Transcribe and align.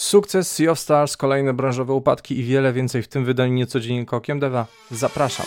Sukces 0.00 0.50
Sea 0.50 0.70
of 0.70 0.78
Stars, 0.78 1.16
kolejne 1.16 1.54
branżowe 1.54 1.92
upadki 1.92 2.38
i 2.38 2.44
wiele 2.44 2.72
więcej 2.72 3.02
w 3.02 3.08
tym 3.08 3.24
wydaniu 3.24 3.54
niecodziennie 3.54 4.06
Okiem 4.10 4.40
Deva. 4.40 4.66
Zapraszam. 4.90 5.46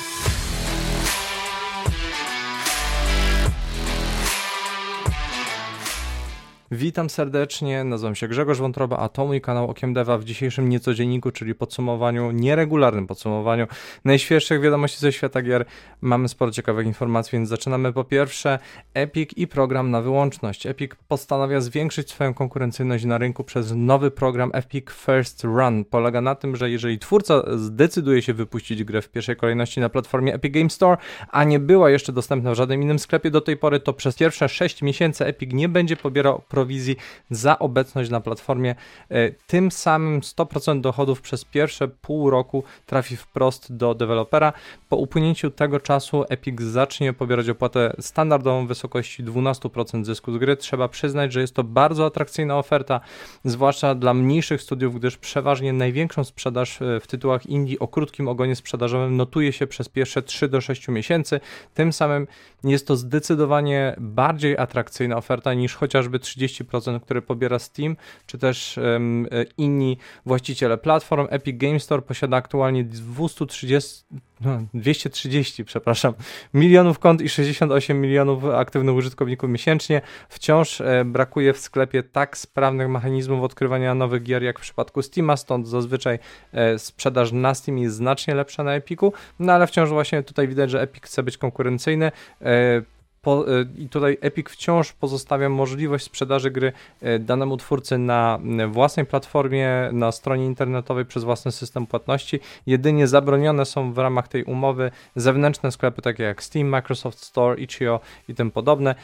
Witam 6.76 7.10
serdecznie, 7.10 7.84
nazywam 7.84 8.16
się 8.16 8.28
Grzegorz 8.28 8.60
Wątroba, 8.60 8.98
a 8.98 9.10
to 9.10 9.26
mój 9.26 9.42
kanał 9.42 9.70
Okiem 9.70 9.94
Deva 9.94 10.18
w 10.18 10.24
dzisiejszym 10.24 10.70
niecodzienniku, 10.70 11.32
czyli 11.32 11.56
podsumowaniu, 11.56 12.32
nieregularnym 12.32 13.08
podsumowaniu 13.08 13.68
najświeższych 14.06 14.62
wiadomości 14.62 15.00
ze 15.00 15.12
świata 15.12 15.42
gier. 15.42 15.66
Mamy 16.02 16.30
sporo 16.30 16.52
ciekawych 16.52 16.88
informacji, 16.88 17.32
więc 17.32 17.50
zaczynamy 17.50 17.94
po 17.94 18.04
pierwsze 18.04 18.60
Epic 18.94 19.30
i 19.36 19.48
program 19.48 19.92
na 19.92 20.02
wyłączność. 20.02 20.66
Epic 20.66 20.92
postanawia 21.08 21.62
zwiększyć 21.62 22.10
swoją 22.10 22.34
konkurencyjność 22.34 23.06
na 23.06 23.18
rynku 23.18 23.44
przez 23.44 23.74
nowy 23.76 24.12
program 24.12 24.52
Epic 24.54 24.86
First 24.92 25.44
Run. 25.44 25.86
Polega 25.86 26.22
na 26.22 26.36
tym, 26.36 26.56
że 26.56 26.70
jeżeli 26.70 27.00
twórca 27.00 27.44
zdecyduje 27.58 28.22
się 28.22 28.34
wypuścić 28.34 28.84
grę 28.84 29.02
w 29.02 29.10
pierwszej 29.10 29.36
kolejności 29.36 29.80
na 29.80 29.90
platformie 29.90 30.34
Epic 30.34 30.54
Game 30.54 30.70
Store, 30.70 30.98
a 31.32 31.44
nie 31.44 31.60
była 31.60 31.90
jeszcze 31.90 32.12
dostępna 32.12 32.52
w 32.52 32.56
żadnym 32.56 32.82
innym 32.82 33.00
sklepie 33.00 33.32
do 33.32 33.42
tej 33.42 33.58
pory, 33.58 33.80
to 33.80 33.94
przez 33.94 34.16
pierwsze 34.16 34.50
6 34.50 34.82
miesięcy 34.82 35.26
Epic 35.26 35.54
nie 35.54 35.70
będzie 35.70 35.98
pobierał 35.98 36.42
prowizji 36.64 36.96
za 37.30 37.60
obecność 37.60 38.10
na 38.10 38.22
platformie. 38.22 38.76
E, 39.10 39.32
tym 39.48 39.72
samym 39.72 40.22
100% 40.22 40.82
dochodów 40.82 41.22
przez 41.22 41.46
pierwsze 41.46 41.88
pół 41.88 42.30
roku 42.30 42.64
trafi 42.86 43.18
wprost 43.18 43.76
do 43.76 43.96
dewelopera. 43.96 44.54
Po 44.90 44.98
upłynięciu 44.98 45.52
tego 45.52 45.80
czasu 45.80 46.26
Epic 46.30 46.62
zacznie 46.62 47.14
pobierać 47.14 47.50
opłatę 47.50 47.96
standardową 48.00 48.66
w 48.66 48.68
wysokości 48.68 49.24
12% 49.24 50.06
zysku 50.06 50.34
z 50.34 50.38
gry. 50.38 50.58
Trzeba 50.58 50.88
przyznać, 50.88 51.34
że 51.34 51.42
jest 51.42 51.56
to 51.56 51.64
bardzo 51.64 52.06
atrakcyjna 52.06 52.58
oferta, 52.58 53.02
zwłaszcza 53.46 53.96
dla 53.96 54.14
mniejszych 54.14 54.62
studiów, 54.62 55.00
gdyż 55.00 55.18
przeważnie 55.18 55.74
największą 55.74 56.24
sprzedaż 56.24 56.82
e, 56.82 57.00
w 57.00 57.08
tytułach 57.08 57.46
indie 57.46 57.80
o 57.80 57.88
krótkim 57.88 58.28
ogonie 58.28 58.56
sprzedażowym 58.56 59.18
notuje 59.18 59.54
się 59.54 59.68
przez 59.68 59.90
pierwsze 59.90 60.22
3 60.22 60.48
do 60.48 60.62
6 60.62 60.88
miesięcy. 60.88 61.40
Tym 61.74 61.94
samym 61.94 62.28
jest 62.64 62.88
to 62.88 62.96
zdecydowanie 62.96 63.96
bardziej 63.98 64.58
atrakcyjna 64.58 65.18
oferta 65.18 65.54
niż 65.54 65.76
chociażby 65.76 66.20
30 66.20 66.43
30%, 66.48 67.00
które 67.00 67.22
pobiera 67.22 67.60
Steam, 67.60 67.96
czy 68.26 68.38
też 68.38 68.78
um, 68.78 69.28
inni 69.58 69.98
właściciele 70.26 70.78
platform. 70.78 71.28
Epic 71.30 71.58
Game 71.58 71.80
Store 71.80 72.02
posiada 72.02 72.38
aktualnie 72.38 72.84
230, 72.84 74.04
no, 74.42 74.62
230, 74.74 75.66
przepraszam, 75.66 76.14
milionów 76.54 77.00
kont 77.00 77.22
i 77.22 77.30
68 77.30 78.02
milionów 78.02 78.46
aktywnych 78.46 78.96
użytkowników 78.96 79.50
miesięcznie. 79.50 80.02
Wciąż 80.30 80.82
e, 80.82 81.06
brakuje 81.06 81.54
w 81.54 81.58
sklepie 81.58 82.04
tak 82.04 82.38
sprawnych 82.38 82.90
mechanizmów 82.90 83.44
odkrywania 83.44 83.96
nowych 83.96 84.24
gier 84.24 84.44
jak 84.44 84.60
w 84.60 84.62
przypadku 84.62 85.02
Steama, 85.02 85.38
stąd 85.38 85.68
zazwyczaj 85.68 86.20
e, 86.54 86.80
sprzedaż 86.80 87.32
na 87.32 87.54
Steam 87.54 87.78
jest 87.78 87.96
znacznie 87.96 88.36
lepsza 88.36 88.64
na 88.64 88.74
Epiku, 88.74 89.14
no 89.40 89.54
ale 89.54 89.68
wciąż 89.68 89.90
właśnie 89.90 90.24
tutaj 90.24 90.48
widać, 90.48 90.70
że 90.70 90.82
Epic 90.82 91.04
chce 91.04 91.24
być 91.24 91.38
konkurencyjny. 91.38 92.12
E, 92.42 92.82
po, 93.24 93.46
e, 93.48 93.66
I 93.78 93.90
tutaj 93.90 94.18
Epic 94.22 94.50
wciąż 94.50 94.94
pozostawia 94.94 95.50
możliwość 95.50 96.06
sprzedaży 96.06 96.52
gry 96.52 96.74
e, 97.02 97.20
danemu 97.20 97.58
twórcy 97.58 97.98
na 97.98 98.40
własnej 98.70 99.06
platformie, 99.06 99.90
na 99.92 100.12
stronie 100.12 100.46
internetowej 100.46 101.06
przez 101.06 101.24
własny 101.24 101.52
system 101.52 101.88
płatności. 101.88 102.40
Jedynie 102.66 103.08
zabronione 103.08 103.66
są 103.66 103.94
w 103.94 103.98
ramach 103.98 104.28
tej 104.28 104.44
umowy 104.44 104.92
zewnętrzne 105.16 105.72
sklepy 105.72 106.02
takie 106.02 106.24
jak 106.24 106.44
Steam, 106.44 106.68
Microsoft 106.68 107.24
Store, 107.24 107.62
itch.io 107.62 108.00
i 108.28 108.36
tym 108.36 108.52
podobne. 108.52 108.96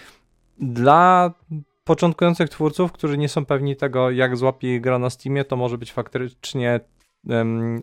Dla 0.60 1.32
początkujących 1.84 2.50
twórców, 2.50 2.92
którzy 2.92 3.18
nie 3.18 3.30
są 3.30 3.46
pewni 3.46 3.76
tego, 3.76 4.12
jak 4.12 4.38
złapie 4.38 4.82
gra 4.82 5.00
na 5.00 5.10
Steamie, 5.10 5.46
to 5.46 5.56
może 5.56 5.78
być 5.78 5.94
faktycznie 5.94 6.80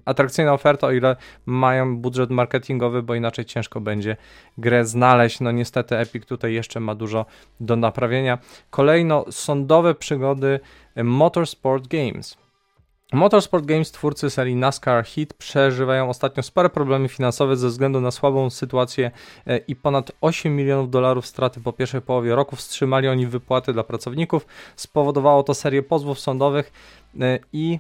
atrakcyjna 0.05 0.53
oferta, 0.53 0.87
o 0.87 0.93
ile 0.93 1.17
mają 1.47 1.97
budżet 1.97 2.31
marketingowy, 2.31 3.03
bo 3.03 3.15
inaczej 3.15 3.45
ciężko 3.45 3.81
będzie 3.81 4.17
grę 4.59 4.85
znaleźć. 4.85 5.41
No 5.41 5.53
niestety 5.53 5.97
Epic 5.97 6.27
tutaj 6.27 6.55
jeszcze 6.55 6.81
ma 6.81 6.95
dużo 6.95 7.27
do 7.61 7.77
naprawienia. 7.77 8.39
Kolejno 8.71 9.25
sądowe 9.31 9.95
przygody 9.95 10.61
Motorsport 10.97 11.87
Games. 11.87 12.37
Motorsport 13.13 13.65
Games, 13.65 13.93
twórcy 13.93 14.31
serii 14.31 14.57
NASCAR 14.57 15.05
Heat, 15.05 15.35
przeżywają 15.35 16.09
ostatnio 16.09 16.43
spore 16.43 16.71
problemy 16.71 17.09
finansowe 17.09 17.57
ze 17.57 17.69
względu 17.69 18.01
na 18.01 18.11
słabą 18.11 18.51
sytuację 18.51 19.11
e, 19.47 19.59
i 19.59 19.77
ponad 19.77 20.13
8 20.21 20.57
milionów 20.57 20.91
dolarów 20.91 21.27
straty 21.27 21.61
po 21.61 21.73
pierwszej 21.73 22.03
połowie 22.03 22.35
roku. 22.35 22.57
Wstrzymali 22.57 23.09
oni 23.09 23.27
wypłaty 23.27 23.73
dla 23.73 23.85
pracowników. 23.85 24.47
Spowodowało 24.77 25.43
to 25.43 25.55
serię 25.55 25.83
pozwów 25.83 26.21
sądowych 26.21 26.73
e, 27.21 27.39
i 27.53 27.79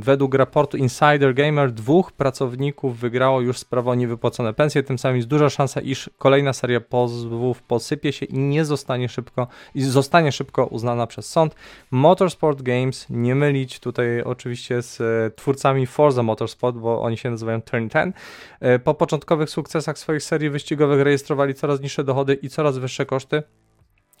według 0.00 0.34
raportu 0.34 0.76
Insider 0.76 1.34
Gamer 1.34 1.72
dwóch 1.72 2.12
pracowników 2.12 2.98
wygrało 2.98 3.40
już 3.40 3.58
sprawę 3.58 3.90
o 3.90 3.94
niewypłacone 3.94 4.54
pensje, 4.54 4.82
tym 4.82 4.98
samym 4.98 5.16
jest 5.16 5.28
duża 5.28 5.50
szansa, 5.50 5.80
iż 5.80 6.10
kolejna 6.18 6.52
seria 6.52 6.80
pozwów 6.80 7.62
posypie 7.62 8.12
się 8.12 8.26
i 8.26 8.38
nie 8.38 8.64
zostanie 8.64 9.08
szybko, 9.08 9.46
i 9.74 9.82
zostanie 9.82 10.32
szybko 10.32 10.66
uznana 10.66 11.06
przez 11.06 11.28
sąd. 11.28 11.54
Motorsport 11.90 12.62
Games, 12.62 13.06
nie 13.10 13.34
mylić 13.34 13.80
tutaj 13.80 14.22
oczywiście 14.22 14.82
z 14.82 15.00
e, 15.00 15.30
twórcami 15.36 15.86
Forza 15.86 16.22
Motorsport, 16.22 16.76
bo 16.76 17.02
oni 17.02 17.16
się 17.16 17.30
nazywają 17.30 17.62
Turn 17.62 17.88
10. 17.88 18.16
E, 18.60 18.78
po 18.78 18.94
początkowych 18.94 19.50
sukcesach 19.50 19.98
swoich 19.98 20.22
serii 20.22 20.50
wyścigowych 20.50 21.00
rejestrowali 21.00 21.54
coraz 21.54 21.80
niższe 21.80 22.04
dochody 22.04 22.34
i 22.34 22.48
coraz 22.48 22.78
wyższe 22.78 23.06
koszty 23.06 23.42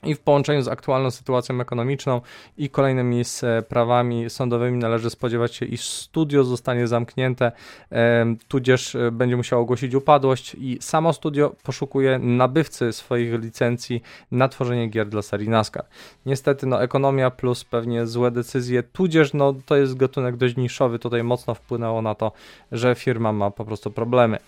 i 0.02 0.14
w 0.14 0.20
połączeniu 0.20 0.62
z 0.62 0.68
aktualną 0.68 1.10
sytuacją 1.10 1.60
ekonomiczną 1.60 2.20
i 2.58 2.70
kolejnymi 2.70 3.22
prawami 3.68 4.30
sądowymi 4.30 4.78
należy 4.78 5.10
spodziewać 5.10 5.54
się, 5.54 5.66
iż 5.66 5.88
studio 5.88 6.44
zostanie 6.44 6.86
zamknięte, 6.86 7.52
e, 7.92 8.34
tudzież 8.48 8.96
będzie 9.12 9.36
musiało 9.36 9.62
ogłosić 9.62 9.94
upadłość 9.94 10.54
i 10.54 10.78
samo 10.80 11.12
studio 11.12 11.54
poszukuje 11.62 12.18
nabywcy 12.18 12.92
swoich 12.92 13.40
licencji 13.40 14.02
na 14.30 14.48
tworzenie 14.48 14.86
gier 14.86 15.08
dla 15.08 15.22
serii 15.22 15.48
NASCAR. 15.48 15.84
Niestety 16.26 16.66
no 16.66 16.82
ekonomia 16.82 17.30
plus 17.30 17.64
pewnie 17.64 18.06
złe 18.06 18.30
decyzje, 18.30 18.82
tudzież 18.82 19.32
no 19.34 19.54
to 19.66 19.76
jest 19.76 19.96
gatunek 19.96 20.36
dość 20.36 20.56
niszowy, 20.56 20.98
tutaj 20.98 21.24
mocno 21.24 21.54
wpłynęło 21.54 22.02
na 22.02 22.14
to, 22.14 22.32
że 22.72 22.94
firma 22.94 23.32
ma 23.32 23.50
po 23.50 23.64
prostu 23.64 23.90
problemy. 23.90 24.38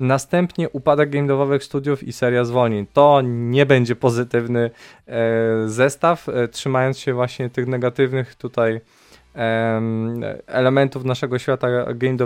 Następnie 0.00 0.70
upadek 0.70 1.10
game 1.10 1.26
studiów 1.64 2.02
i 2.02 2.12
seria 2.12 2.44
zwolnień. 2.44 2.86
To 2.92 3.20
nie 3.24 3.66
będzie 3.66 3.96
pozytywny 3.96 4.70
e, 5.06 5.68
zestaw, 5.68 6.28
e, 6.28 6.48
trzymając 6.48 6.98
się 6.98 7.14
właśnie 7.14 7.50
tych 7.50 7.66
negatywnych 7.66 8.34
tutaj 8.34 8.80
elementów 10.46 11.04
naszego 11.04 11.38
świata 11.38 11.68
game 11.94 12.16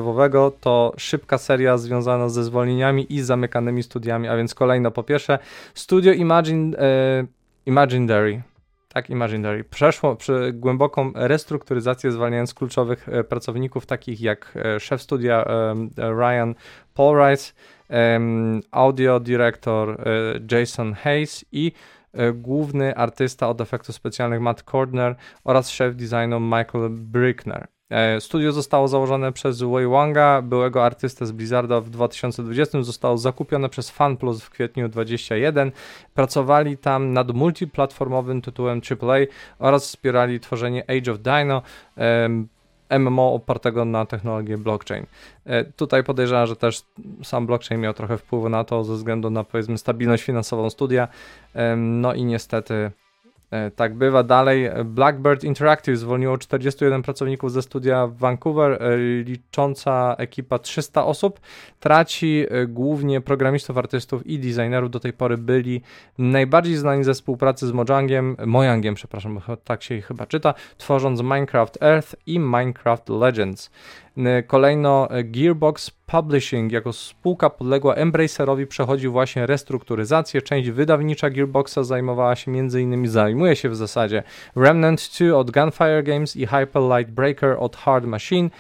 to 0.61 0.93
szybka 0.97 1.39
seria 1.39 1.79
związana 1.79 2.29
ze 2.29 2.45
zwolnieniami 2.45 3.15
i 3.15 3.23
zamykanymi 3.23 3.83
studiami, 3.83 4.29
a 4.29 4.37
więc 4.37 4.55
kolejno 4.55 4.91
po 4.91 5.03
pierwsze 5.03 5.39
Studio 5.75 6.13
Imagine, 6.13 6.79
e, 6.79 7.27
Imaginary, 7.67 8.43
tak, 8.89 9.11
Imaginary, 9.11 9.65
przeszło 9.65 10.17
przy 10.17 10.53
głęboką 10.53 11.13
restrukturyzację, 11.15 12.13
zwalniając 12.13 12.55
kluczowych 12.55 13.09
e, 13.09 13.25
pracowników, 13.25 13.87
takich 13.87 14.21
jak 14.21 14.59
szef 14.79 15.03
studia 15.03 15.45
Ryan 15.97 16.55
Polrice, 17.01 17.53
audio 18.71 19.21
director 19.21 20.05
Jason 20.51 20.93
Hayes 20.95 21.45
i 21.53 21.73
główny 22.35 22.97
artysta 22.97 23.49
od 23.49 23.61
efektów 23.61 23.95
specjalnych 23.95 24.41
Matt 24.41 24.63
Cordner 24.63 25.17
oraz 25.45 25.71
szef 25.71 25.97
designu 25.97 26.41
Michael 26.41 26.91
Brickner. 26.91 27.67
E, 27.91 28.21
studio 28.21 28.53
zostało 28.53 28.89
założone 28.89 29.33
przez 29.33 29.63
Wei 29.63 29.87
Wanga, 29.87 30.43
byłego 30.43 30.85
artystę 30.85 31.27
z 31.27 31.33
Blizzarda 31.33 31.81
w 31.81 31.91
2020, 31.91 32.83
zostało 32.83 33.19
zakupione 33.19 33.69
przez 33.69 33.91
FanPlus 33.91 34.43
w 34.43 34.51
kwietniu 34.51 34.89
2021. 34.89 35.73
Pracowali 36.15 36.79
tam 36.79 37.13
nad 37.13 37.31
multiplatformowym 37.31 38.43
tytułem 38.43 38.81
AAA 38.91 39.19
oraz 39.59 39.87
wspierali 39.87 40.41
tworzenie 40.41 40.85
Age 40.91 41.13
of 41.13 41.19
Dino, 41.19 41.63
MMO 42.99 43.35
opartego 43.35 43.85
na 43.85 44.07
technologii 44.07 44.57
blockchain. 44.57 45.07
E, 45.45 45.65
tutaj 45.65 46.05
podejrzewam, 46.05 46.47
że 46.47 46.57
też 46.57 46.83
sam 47.23 47.47
blockchain 47.47 47.81
miał 47.81 47.95
trochę 47.95 48.19
wpływu 48.19 48.49
na 48.49 48.65
to 48.65 48.85
ze 48.85 48.95
względu 48.95 49.31
na 49.31 49.45
powiedzmy 49.45 49.79
stabilność 49.79 50.23
finansową 50.23 50.71
studia. 50.71 51.09
No 51.77 52.15
i 52.15 52.25
niestety 52.25 52.75
E, 52.75 52.91
tak 53.77 53.95
bywa 53.95 54.23
dalej. 54.23 54.71
Blackbird 54.85 55.45
Interactive 55.45 55.97
zwolniło 55.97 56.39
41 56.39 57.03
pracowników 57.03 57.53
ze 57.53 57.63
studia 57.63 58.07
w 58.07 58.17
Vancouver, 58.17 58.73
e, 58.83 58.97
licząca 59.23 60.15
ekipa 60.19 60.59
300 60.59 61.05
osób. 61.05 61.41
Traci 61.81 62.47
e, 62.51 62.67
głównie 62.67 63.21
programistów, 63.21 63.79
artystów 63.79 64.27
i 64.27 64.39
designerów. 64.39 64.91
Do 64.91 65.01
tej 65.01 65.13
pory 65.13 65.39
byli 65.39 65.83
najbardziej 66.19 66.77
znani 66.77 67.05
ze 67.05 67.15
współpracy 67.15 67.67
z 67.67 67.73
Mojangiem, 67.73 68.37
Mojangiem, 68.47 68.95
przepraszam, 68.95 69.41
tak 69.65 69.83
się 69.83 70.01
chyba 70.01 70.27
czyta, 70.27 70.55
tworząc 70.79 71.23
Minecraft 71.23 71.83
Earth 71.83 72.17
i 72.27 72.39
Minecraft 72.39 73.09
Legends. 73.09 73.71
Kolejno 74.47 75.09
Gearbox 75.25 75.91
Publishing 75.91 76.73
jako 76.73 76.93
spółka 76.93 77.51
podległa 77.51 77.95
Embracerowi 77.95 78.67
przechodzi 78.67 79.09
właśnie 79.09 79.47
restrukturyzację. 79.47 80.43
Część 80.43 80.71
wydawnicza 80.71 81.31
Gearboxa 81.31 81.79
zajmowała 81.83 82.37
się 82.37 82.51
m.in. 82.51 83.09
zajmuje 83.09 83.57
się 83.57 83.69
w 83.69 83.77
zasadzie 83.77 84.23
Remnant 84.57 85.11
2 85.19 85.37
od 85.37 85.51
Gunfire 85.51 86.03
Games 86.03 86.37
i 86.37 86.47
Hyper 86.47 86.83
Light 86.83 87.13
Breaker 87.15 87.57
od 87.59 87.77
Hard 87.77 88.05
Machine. 88.05 88.51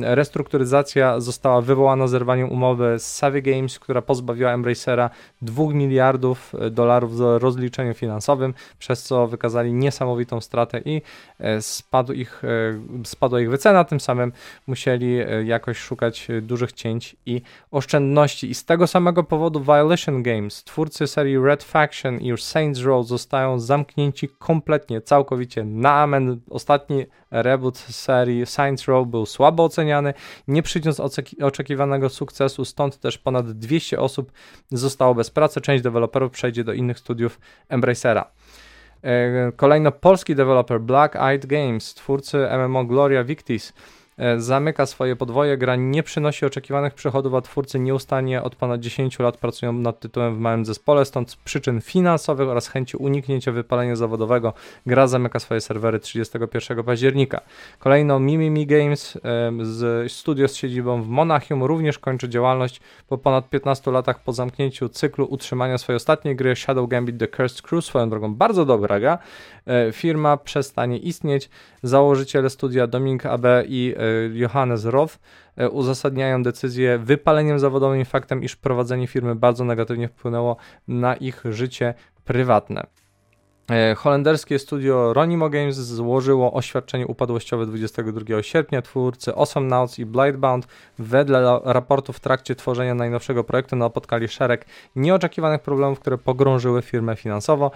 Restrukturyzacja 0.00 1.20
została 1.20 1.60
wywołana 1.60 2.06
zerwaniem 2.06 2.52
umowy 2.52 2.98
z 2.98 3.14
Savvy 3.14 3.42
Games, 3.42 3.78
która 3.78 4.02
pozbawiła 4.02 4.52
Embracera 4.52 5.10
2 5.42 5.64
miliardów 5.72 6.52
dolarów 6.70 7.16
w 7.16 7.20
rozliczeniu 7.20 7.94
finansowym, 7.94 8.54
przez 8.78 9.02
co 9.02 9.26
wykazali 9.26 9.72
niesamowitą 9.72 10.40
stratę 10.40 10.80
i 10.84 11.02
e, 11.38 11.62
spadł 11.62 12.12
ich, 12.12 12.42
e, 12.44 13.04
spadła 13.04 13.40
ich 13.40 13.50
wycena, 13.50 13.84
tym 13.84 14.00
samym 14.00 14.32
musieli 14.66 15.18
e, 15.20 15.44
jakoś 15.44 15.78
szukać 15.78 16.28
dużych 16.42 16.72
cięć 16.72 17.16
i 17.26 17.42
oszczędności. 17.70 18.50
I 18.50 18.54
z 18.54 18.64
tego 18.64 18.86
samego 18.86 19.24
powodu 19.24 19.60
Violation 19.60 20.22
Games, 20.22 20.64
twórcy 20.64 21.06
serii 21.06 21.38
Red 21.38 21.64
Faction 21.64 22.20
i 22.20 22.38
Saints 22.38 22.80
Row 22.80 23.06
zostają 23.06 23.58
zamknięci 23.58 24.28
kompletnie, 24.28 25.00
całkowicie 25.00 25.64
na 25.64 25.92
amen. 25.92 26.40
Ostatni 26.50 27.06
reboot 27.30 27.78
serii 27.78 28.46
Saints 28.46 28.84
Row 28.84 29.08
był 29.08 29.26
słabo 29.36 29.64
oceniany, 29.64 30.14
nie 30.48 30.62
przyniósł 30.62 31.02
oczekiwanego 31.42 32.08
sukcesu, 32.08 32.64
stąd 32.64 33.00
też 33.00 33.18
ponad 33.18 33.52
200 33.52 34.00
osób 34.00 34.32
zostało 34.70 35.14
bez 35.14 35.30
pracy, 35.30 35.60
część 35.60 35.84
deweloperów 35.84 36.32
przejdzie 36.32 36.64
do 36.64 36.72
innych 36.72 36.98
studiów 36.98 37.40
Embracera. 37.68 38.30
E, 39.02 39.52
kolejno 39.56 39.92
polski 39.92 40.34
deweloper 40.34 40.80
Black 40.80 41.16
Eyed 41.16 41.46
Games, 41.46 41.94
twórcy 41.94 42.48
MMO 42.58 42.84
Gloria 42.84 43.24
Victis, 43.24 43.72
zamyka 44.36 44.86
swoje 44.86 45.16
podwoje, 45.16 45.58
gra 45.58 45.76
nie 45.76 46.02
przynosi 46.02 46.46
oczekiwanych 46.46 46.94
przychodów, 46.94 47.34
a 47.34 47.40
twórcy 47.40 47.78
nieustannie 47.78 48.42
od 48.42 48.56
ponad 48.56 48.80
10 48.80 49.18
lat 49.18 49.36
pracują 49.36 49.72
nad 49.72 50.00
tytułem 50.00 50.34
w 50.34 50.38
małym 50.38 50.64
zespole, 50.64 51.04
stąd 51.04 51.30
z 51.30 51.36
przyczyn 51.36 51.80
finansowych 51.80 52.48
oraz 52.48 52.68
chęci 52.68 52.96
uniknięcia 52.96 53.52
wypalenia 53.52 53.96
zawodowego 53.96 54.52
gra 54.86 55.06
zamyka 55.06 55.38
swoje 55.38 55.60
serwery 55.60 56.00
31 56.00 56.84
października. 56.84 57.40
Kolejno 57.78 58.20
Mimimi 58.20 58.66
Games 58.66 59.18
z 59.62 60.12
studio 60.12 60.48
z 60.48 60.54
siedzibą 60.54 61.02
w 61.02 61.08
Monachium 61.08 61.64
również 61.64 61.98
kończy 61.98 62.28
działalność 62.28 62.80
po 63.08 63.18
ponad 63.18 63.50
15 63.50 63.90
latach 63.90 64.20
po 64.22 64.32
zamknięciu 64.32 64.88
cyklu 64.88 65.26
utrzymania 65.30 65.78
swojej 65.78 65.96
ostatniej 65.96 66.36
gry 66.36 66.56
Shadow 66.56 66.88
Gambit 66.88 67.18
The 67.18 67.28
Cursed 67.28 67.62
Crew, 67.62 67.84
swoją 67.84 68.10
drogą 68.10 68.34
bardzo 68.34 68.64
dobra 68.64 69.00
gra. 69.00 69.18
E, 69.66 69.92
firma 69.92 70.36
przestanie 70.36 70.98
istnieć. 70.98 71.50
Założyciele 71.82 72.50
studia 72.50 72.86
Dominik 72.86 73.26
AB 73.26 73.44
i 73.68 73.94
e, 73.96 74.05
Johannes 74.32 74.84
Roth 74.84 75.18
e, 75.56 75.70
uzasadniają 75.70 76.42
decyzję 76.42 76.98
wypaleniem 76.98 77.58
zawodowym 77.58 78.00
i 78.00 78.04
faktem, 78.04 78.42
iż 78.42 78.56
prowadzenie 78.56 79.06
firmy 79.06 79.34
bardzo 79.34 79.64
negatywnie 79.64 80.08
wpłynęło 80.08 80.56
na 80.88 81.16
ich 81.16 81.42
życie 81.50 81.94
prywatne. 82.24 82.86
E, 83.70 83.94
holenderskie 83.94 84.58
studio 84.58 85.12
Ronimo 85.12 85.48
Games 85.48 85.76
złożyło 85.76 86.52
oświadczenie 86.52 87.06
upadłościowe 87.06 87.66
22 87.66 88.42
sierpnia. 88.42 88.82
Twórcy 88.82 89.34
Awesome 89.34 89.66
Nauts 89.66 89.98
i 89.98 90.06
Blightbound 90.06 90.66
wedle 90.98 91.60
raportu 91.64 92.12
w 92.12 92.20
trakcie 92.20 92.54
tworzenia 92.54 92.94
najnowszego 92.94 93.44
projektu 93.44 93.76
napotkali 93.76 94.28
szereg 94.28 94.66
nieoczekiwanych 94.96 95.62
problemów, 95.62 96.00
które 96.00 96.18
pogrążyły 96.18 96.82
firmę 96.82 97.16
finansowo. 97.16 97.70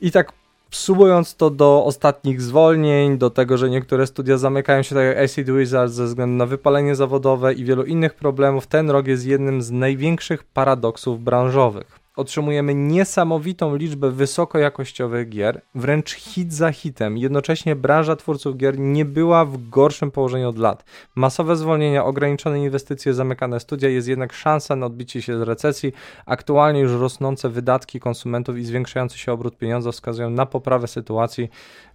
I 0.00 0.10
tak 0.10 0.32
Sumując 0.70 1.36
to 1.36 1.50
do 1.50 1.84
ostatnich 1.84 2.42
zwolnień, 2.42 3.18
do 3.18 3.30
tego, 3.30 3.58
że 3.58 3.70
niektóre 3.70 4.06
studia 4.06 4.38
zamykają 4.38 4.82
się, 4.82 4.94
tak 4.94 5.04
jak 5.04 5.18
Acid 5.18 5.50
Wizards, 5.50 5.94
ze 5.94 6.04
względu 6.04 6.36
na 6.36 6.46
wypalenie 6.46 6.94
zawodowe 6.94 7.54
i 7.54 7.64
wielu 7.64 7.84
innych 7.84 8.14
problemów, 8.14 8.66
ten 8.66 8.90
rok 8.90 9.06
jest 9.06 9.26
jednym 9.26 9.62
z 9.62 9.70
największych 9.70 10.44
paradoksów 10.44 11.22
branżowych 11.22 12.05
otrzymujemy 12.16 12.74
niesamowitą 12.74 13.76
liczbę 13.76 14.10
wysokojakościowych 14.10 15.28
gier, 15.28 15.60
wręcz 15.74 16.12
hit 16.12 16.52
za 16.52 16.72
hitem. 16.72 17.18
Jednocześnie 17.18 17.76
branża 17.76 18.16
twórców 18.16 18.56
gier 18.56 18.78
nie 18.78 19.04
była 19.04 19.44
w 19.44 19.68
gorszym 19.68 20.10
położeniu 20.10 20.48
od 20.48 20.58
lat. 20.58 20.84
Masowe 21.14 21.56
zwolnienia, 21.56 22.04
ograniczone 22.04 22.60
inwestycje, 22.60 23.14
zamykane 23.14 23.60
studia 23.60 23.88
jest 23.88 24.08
jednak 24.08 24.32
szansa 24.32 24.76
na 24.76 24.86
odbicie 24.86 25.22
się 25.22 25.38
z 25.38 25.42
recesji. 25.42 25.92
Aktualnie 26.26 26.80
już 26.80 26.92
rosnące 26.92 27.48
wydatki 27.48 28.00
konsumentów 28.00 28.58
i 28.58 28.64
zwiększający 28.64 29.18
się 29.18 29.32
obrót 29.32 29.58
pieniądza 29.58 29.92
wskazują 29.92 30.30
na 30.30 30.46
poprawę 30.46 30.88
sytuacji, 30.88 31.48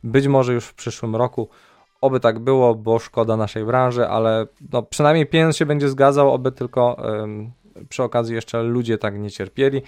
być 0.04 0.28
może 0.28 0.54
już 0.54 0.66
w 0.66 0.74
przyszłym 0.74 1.16
roku. 1.16 1.50
Oby 2.02 2.20
tak 2.20 2.40
było, 2.40 2.76
bo 2.76 3.00
szkoda 3.00 3.38
naszej 3.38 3.66
branży, 3.66 4.08
ale 4.08 4.48
no, 4.74 4.84
przynajmniej 4.84 5.26
pieniądz 5.26 5.58
się 5.58 5.66
będzie 5.66 5.90
zgadzał, 5.90 6.34
oby 6.34 6.52
tylko 6.52 6.98
przy 7.90 8.04
okazji 8.04 8.36
jeszcze 8.36 8.64
ludzie 8.64 8.98
tak 8.98 9.20
nie 9.20 9.32
cierpieli. 9.32 9.82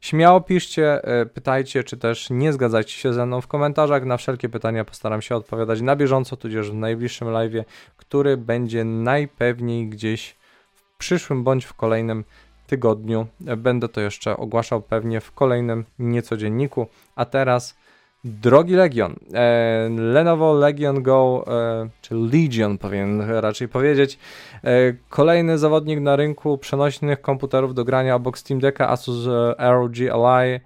Śmiało 0.00 0.40
piszcie, 0.40 1.04
e, 1.04 1.26
pytajcie, 1.26 1.84
czy 1.84 1.96
też 1.96 2.30
nie 2.30 2.52
zgadzajcie 2.52 2.92
się 2.92 3.12
ze 3.12 3.26
mną 3.26 3.40
w 3.40 3.46
komentarzach. 3.46 4.04
Na 4.04 4.16
wszelkie 4.16 4.48
pytania 4.48 4.84
postaram 4.84 5.22
się 5.22 5.36
odpowiadać 5.36 5.80
na 5.80 5.96
bieżąco, 5.96 6.36
tudzież 6.36 6.70
w 6.70 6.74
najbliższym 6.74 7.28
live, 7.28 7.64
który 7.96 8.36
będzie 8.36 8.84
najpewniej 8.84 9.88
gdzieś 9.88 10.36
w 10.74 10.98
przyszłym 10.98 11.44
bądź 11.44 11.64
w 11.64 11.74
kolejnym 11.74 12.24
tygodniu. 12.66 13.26
Będę 13.40 13.88
to 13.88 14.00
jeszcze 14.00 14.36
ogłaszał 14.36 14.82
pewnie 14.82 15.20
w 15.20 15.32
kolejnym 15.32 15.84
niecodzienniku. 15.98 16.86
A 17.16 17.24
teraz 17.24 17.76
Drogi 18.24 18.74
Legion, 18.74 19.16
e, 19.34 19.88
Lenovo 19.88 20.52
Legion 20.52 21.02
Go, 21.02 21.44
e, 21.48 21.88
czy 22.00 22.14
Legion 22.14 22.78
powinien 22.78 23.20
raczej 23.20 23.68
powiedzieć, 23.68 24.18
e, 24.64 24.68
kolejny 25.08 25.58
zawodnik 25.58 26.00
na 26.00 26.16
rynku 26.16 26.58
przenośnych 26.58 27.20
komputerów 27.20 27.74
do 27.74 27.84
grania 27.84 28.14
obok 28.14 28.38
Steam 28.38 28.60
Decka 28.60 28.88
Asus 28.88 29.26
ROG 29.58 29.94
Ally 30.12 30.60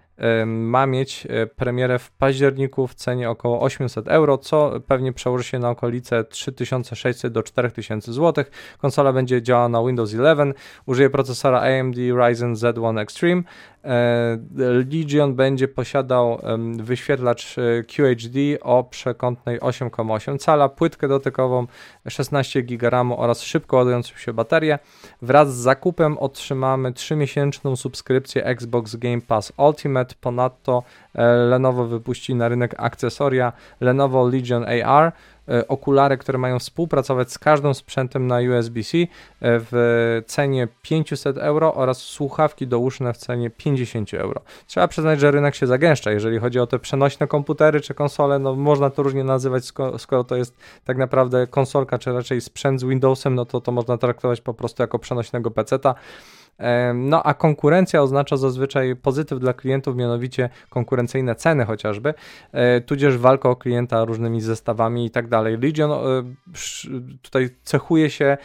ma 0.47 0.87
mieć 0.87 1.27
e, 1.31 1.47
premierę 1.47 1.99
w 1.99 2.11
październiku 2.11 2.87
w 2.87 2.95
cenie 2.95 3.31
około 3.31 3.61
800 3.61 4.09
euro, 4.09 4.39
co 4.39 4.73
pewnie 4.87 5.13
przełoży 5.13 5.45
się 5.45 5.59
na 5.59 5.71
okolice 5.71 6.25
3600 6.25 7.33
do 7.33 7.43
4000 7.43 8.13
zł. 8.13 8.45
Konsola 8.79 9.13
będzie 9.13 9.43
działała 9.43 9.69
na 9.69 9.85
Windows 9.85 10.13
11, 10.13 10.61
użyje 10.87 11.11
procesora 11.11 11.61
AMD 11.61 11.97
Ryzen 11.97 12.55
Z1 12.55 13.01
Extreme. 13.01 13.43
E, 13.85 14.39
Legion 14.55 15.35
będzie 15.35 15.69
posiadał 15.69 16.39
wyświetlacz 16.77 17.57
e, 17.59 17.83
QHD 17.83 18.61
o 18.63 18.85
przekątnej 18.85 19.61
8,8 19.61 20.39
cala, 20.39 20.69
płytkę 20.69 21.09
dotykową 21.09 21.67
16 22.09 22.63
GB 22.63 23.05
oraz 23.17 23.43
szybko 23.43 23.77
ładującą 23.77 24.17
się 24.17 24.33
baterię. 24.33 24.79
Wraz 25.23 25.57
z 25.57 25.57
zakupem 25.57 26.19
otrzymamy 26.19 26.93
3-miesięczną 26.93 27.77
subskrypcję 27.77 28.45
Xbox 28.45 28.97
Game 28.97 29.21
Pass 29.21 29.53
Ultimate 29.57 30.15
Ponadto 30.21 30.83
e, 31.15 31.27
Lenovo 31.27 31.85
wypuści 31.85 32.35
na 32.35 32.49
rynek 32.49 32.75
akcesoria 32.79 33.53
Lenovo 33.81 34.29
Legion 34.29 34.65
AR, 34.85 35.13
okulary, 35.69 36.19
które 36.19 36.39
mają 36.39 36.59
współpracować 36.59 37.33
z 37.33 37.39
każdym 37.39 37.75
sprzętem 37.75 38.27
na 38.27 38.37
USB-C 38.37 38.99
e, 38.99 39.07
w 39.41 40.23
cenie 40.27 40.69
500 40.83 41.39
euro 41.39 41.75
oraz 41.75 41.99
słuchawki 41.99 42.67
douszne 42.67 43.13
w 43.13 43.17
cenie 43.17 43.51
50 43.51 44.15
euro. 44.15 44.41
Trzeba 44.67 44.89
przyznać, 44.89 45.21
że 45.21 45.31
rynek 45.31 45.55
się 45.55 45.67
zagęszcza, 45.67 46.11
jeżeli 46.11 46.39
chodzi 46.39 46.61
o 46.61 46.67
te 46.67 46.79
przenośne 46.79 47.27
komputery 47.27 47.81
czy 47.81 47.95
konsole, 47.95 48.39
no 48.39 48.55
można 48.55 48.91
to 48.91 49.03
różnie 49.03 49.25
nazywać, 49.25 49.65
skoro 49.99 50.25
to 50.25 50.37
jest 50.37 50.57
tak 50.85 50.97
naprawdę 50.97 51.47
konsolka, 51.47 51.99
czy 51.99 52.13
raczej 52.13 52.41
sprzęt 52.41 52.81
z 52.81 52.85
Windowsem, 52.85 53.35
no 53.35 53.45
to 53.45 53.61
to 53.61 53.73
można 53.73 53.99
traktować 53.99 54.41
po 54.41 54.55
prostu 54.55 54.83
jako 54.83 54.99
przenośnego 54.99 55.51
peceta. 55.51 55.95
No 56.95 57.23
a 57.23 57.35
konkurencja 57.35 58.03
oznacza 58.03 58.37
zazwyczaj 58.37 58.97
pozytyw 58.97 59.41
dla 59.41 59.53
klientów, 59.53 59.97
mianowicie 59.97 60.51
konkurencyjne 60.71 61.35
ceny 61.35 61.65
chociażby, 61.65 62.15
e, 62.53 62.81
tudzież 62.81 63.19
walka 63.19 63.51
o 63.51 63.57
klienta 63.57 64.05
różnymi 64.05 64.41
zestawami 64.41 65.07
i 65.07 65.11
tak 65.11 65.29
dalej. 65.29 65.59
Legion 65.59 65.91
e, 65.91 65.97
tutaj 67.23 67.51
cechuje 67.63 68.11
się 68.11 68.37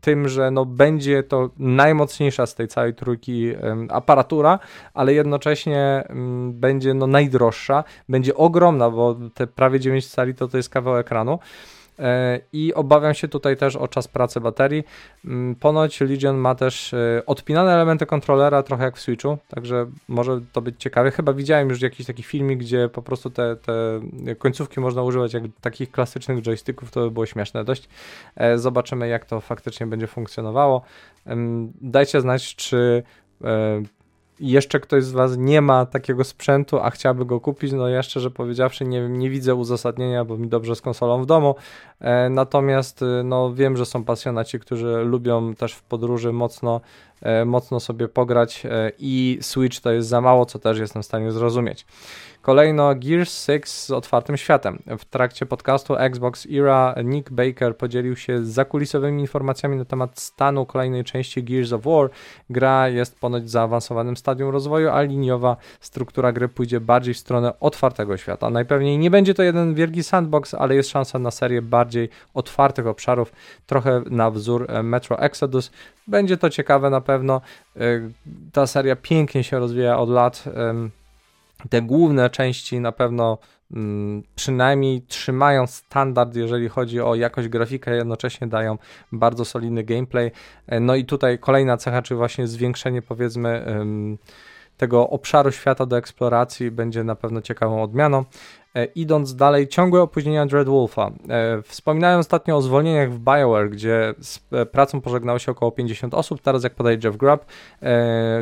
tym, 0.00 0.28
że 0.28 0.50
no 0.50 0.64
będzie 0.64 1.22
to 1.22 1.50
najmocniejsza 1.58 2.46
z 2.46 2.54
tej 2.54 2.68
całej 2.68 2.94
trójki 2.94 3.52
aparatura, 3.88 4.58
ale 4.94 5.14
jednocześnie 5.14 6.04
będzie 6.50 6.94
no 6.94 7.06
najdroższa, 7.06 7.84
będzie 8.08 8.34
ogromna, 8.34 8.90
bo 8.90 9.16
te 9.34 9.46
prawie 9.46 9.80
9 9.80 10.06
cali 10.06 10.34
to 10.34 10.48
to 10.48 10.56
jest 10.56 10.68
kawał 10.68 10.96
ekranu. 10.96 11.38
E, 11.98 12.40
i 12.52 12.74
obawiam 12.74 13.14
się 13.14 13.28
tutaj 13.28 13.56
też 13.56 13.76
o 13.76 13.88
czas 13.88 14.08
pracy 14.08 14.40
baterii. 14.40 14.84
Mm, 15.24 15.54
ponoć 15.54 16.00
Legion 16.00 16.36
ma 16.36 16.54
też 16.54 16.94
e, 16.94 17.22
odpinane 17.26 17.74
elementy 17.74 18.06
kontrolera, 18.06 18.62
trochę 18.62 18.84
jak 18.84 18.96
w 18.96 19.00
Switchu, 19.00 19.38
także 19.48 19.86
może 20.08 20.40
to 20.52 20.60
być 20.62 20.74
ciekawe. 20.78 21.10
Chyba 21.10 21.32
widziałem 21.32 21.68
już 21.68 21.82
jakiś 21.82 22.06
taki 22.06 22.22
filmik, 22.22 22.58
gdzie 22.58 22.88
po 22.88 23.02
prostu 23.02 23.30
te, 23.30 23.56
te 23.56 24.00
końcówki 24.38 24.80
można 24.80 25.02
używać 25.02 25.34
jak 25.34 25.42
takich 25.60 25.90
klasycznych 25.90 26.42
joysticków, 26.42 26.90
to 26.90 27.00
by 27.00 27.10
było 27.10 27.26
śmieszne 27.26 27.64
dość. 27.64 27.88
E, 28.36 28.58
zobaczymy, 28.58 29.08
jak 29.08 29.24
to 29.24 29.40
faktycznie 29.40 29.86
będzie 29.86 30.06
funkcjonowało. 30.06 30.82
Dajcie 31.80 32.20
znać, 32.20 32.56
czy 32.56 33.02
jeszcze 34.40 34.80
ktoś 34.80 35.04
z 35.04 35.12
Was 35.12 35.36
nie 35.36 35.60
ma 35.60 35.86
takiego 35.86 36.24
sprzętu, 36.24 36.78
a 36.78 36.90
chciałby 36.90 37.24
go 37.24 37.40
kupić, 37.40 37.72
no 37.72 37.88
ja 37.88 38.02
szczerze 38.02 38.30
powiedziawszy 38.30 38.84
nie, 38.84 39.08
nie 39.08 39.30
widzę 39.30 39.54
uzasadnienia, 39.54 40.24
bo 40.24 40.36
mi 40.36 40.48
dobrze 40.48 40.76
z 40.76 40.80
konsolą 40.80 41.22
w 41.22 41.26
domu. 41.26 41.54
E, 42.00 42.30
natomiast 42.30 43.02
e, 43.02 43.22
no, 43.24 43.54
wiem, 43.54 43.76
że 43.76 43.86
są 43.86 44.04
pasjonaci, 44.04 44.60
którzy 44.60 45.04
lubią 45.04 45.54
też 45.54 45.74
w 45.74 45.82
podróży 45.82 46.32
mocno, 46.32 46.80
mocno 47.46 47.80
sobie 47.80 48.08
pograć 48.08 48.66
e, 48.66 48.92
i 48.98 49.38
Switch 49.40 49.80
to 49.80 49.92
jest 49.92 50.08
za 50.08 50.20
mało, 50.20 50.46
co 50.46 50.58
też 50.58 50.78
jestem 50.78 51.02
w 51.02 51.06
stanie 51.06 51.32
zrozumieć. 51.32 51.86
Kolejno 52.46 52.94
Gears 52.94 53.44
6 53.44 53.68
z 53.68 53.90
otwartym 53.90 54.36
światem. 54.36 54.82
W 54.98 55.04
trakcie 55.04 55.46
podcastu 55.46 55.96
Xbox 55.96 56.46
Era 56.50 56.94
Nick 57.04 57.30
Baker 57.30 57.76
podzielił 57.76 58.16
się 58.16 58.44
zakulisowymi 58.44 59.20
informacjami 59.20 59.76
na 59.76 59.84
temat 59.84 60.20
stanu 60.20 60.66
kolejnej 60.66 61.04
części 61.04 61.44
Gears 61.44 61.72
of 61.72 61.82
War. 61.84 62.10
Gra 62.50 62.88
jest 62.88 63.20
ponoć 63.20 63.44
w 63.44 63.48
zaawansowanym 63.48 64.16
stadium 64.16 64.50
rozwoju, 64.50 64.90
a 64.90 65.02
liniowa 65.02 65.56
struktura 65.80 66.32
gry 66.32 66.48
pójdzie 66.48 66.80
bardziej 66.80 67.14
w 67.14 67.18
stronę 67.18 67.60
otwartego 67.60 68.16
świata. 68.16 68.50
Najpewniej 68.50 68.98
nie 68.98 69.10
będzie 69.10 69.34
to 69.34 69.42
jeden 69.42 69.74
wielki 69.74 70.02
sandbox, 70.02 70.54
ale 70.54 70.74
jest 70.74 70.90
szansa 70.90 71.18
na 71.18 71.30
serię 71.30 71.62
bardziej 71.62 72.08
otwartych 72.34 72.86
obszarów, 72.86 73.32
trochę 73.66 74.02
na 74.10 74.30
wzór 74.30 74.66
e, 74.68 74.82
Metro 74.82 75.18
Exodus. 75.18 75.70
Będzie 76.06 76.36
to 76.36 76.50
ciekawe 76.50 76.90
na 76.90 77.00
pewno. 77.00 77.15
E, 77.24 77.80
ta 78.52 78.66
seria 78.66 78.96
pięknie 78.96 79.44
się 79.44 79.58
rozwija 79.58 79.98
od 79.98 80.08
lat 80.08 80.44
te 81.70 81.82
główne 81.82 82.30
części 82.30 82.80
na 82.80 82.92
pewno 82.92 83.38
mm, 83.72 84.22
przynajmniej 84.34 85.02
trzymają 85.02 85.66
standard, 85.66 86.34
jeżeli 86.34 86.68
chodzi 86.68 87.00
o 87.00 87.14
jakość 87.14 87.48
grafikę, 87.48 87.96
jednocześnie 87.96 88.46
dają 88.46 88.78
bardzo 89.12 89.44
solidny 89.44 89.84
gameplay. 89.84 90.30
E, 90.66 90.80
no 90.80 90.94
i 90.94 91.04
tutaj 91.04 91.38
kolejna 91.38 91.76
cecha, 91.76 92.02
czy 92.02 92.14
właśnie 92.14 92.46
zwiększenie 92.46 93.02
powiedzmy 93.02 93.64
tego 94.76 95.10
obszaru 95.10 95.52
świata 95.52 95.86
do 95.86 95.98
eksploracji 95.98 96.70
będzie 96.70 97.04
na 97.04 97.14
pewno 97.14 97.42
ciekawą 97.42 97.82
odmianą. 97.82 98.24
E, 98.76 98.84
idąc 98.84 99.36
dalej, 99.36 99.68
ciągłe 99.68 100.02
opóźnienia 100.02 100.46
Dreadwolfa. 100.46 101.10
E, 101.28 101.62
wspominałem 101.62 102.20
ostatnio 102.20 102.56
o 102.56 102.62
zwolnieniach 102.62 103.12
w 103.12 103.18
BioWare, 103.18 103.70
gdzie 103.70 104.14
z 104.20 104.40
e, 104.52 104.66
pracą 104.66 105.00
pożegnało 105.00 105.38
się 105.38 105.52
około 105.52 105.72
50 105.72 106.14
osób. 106.14 106.40
Teraz, 106.40 106.64
jak 106.64 106.74
podaje 106.74 106.98
Jeff 107.04 107.16
Grubb, 107.16 107.44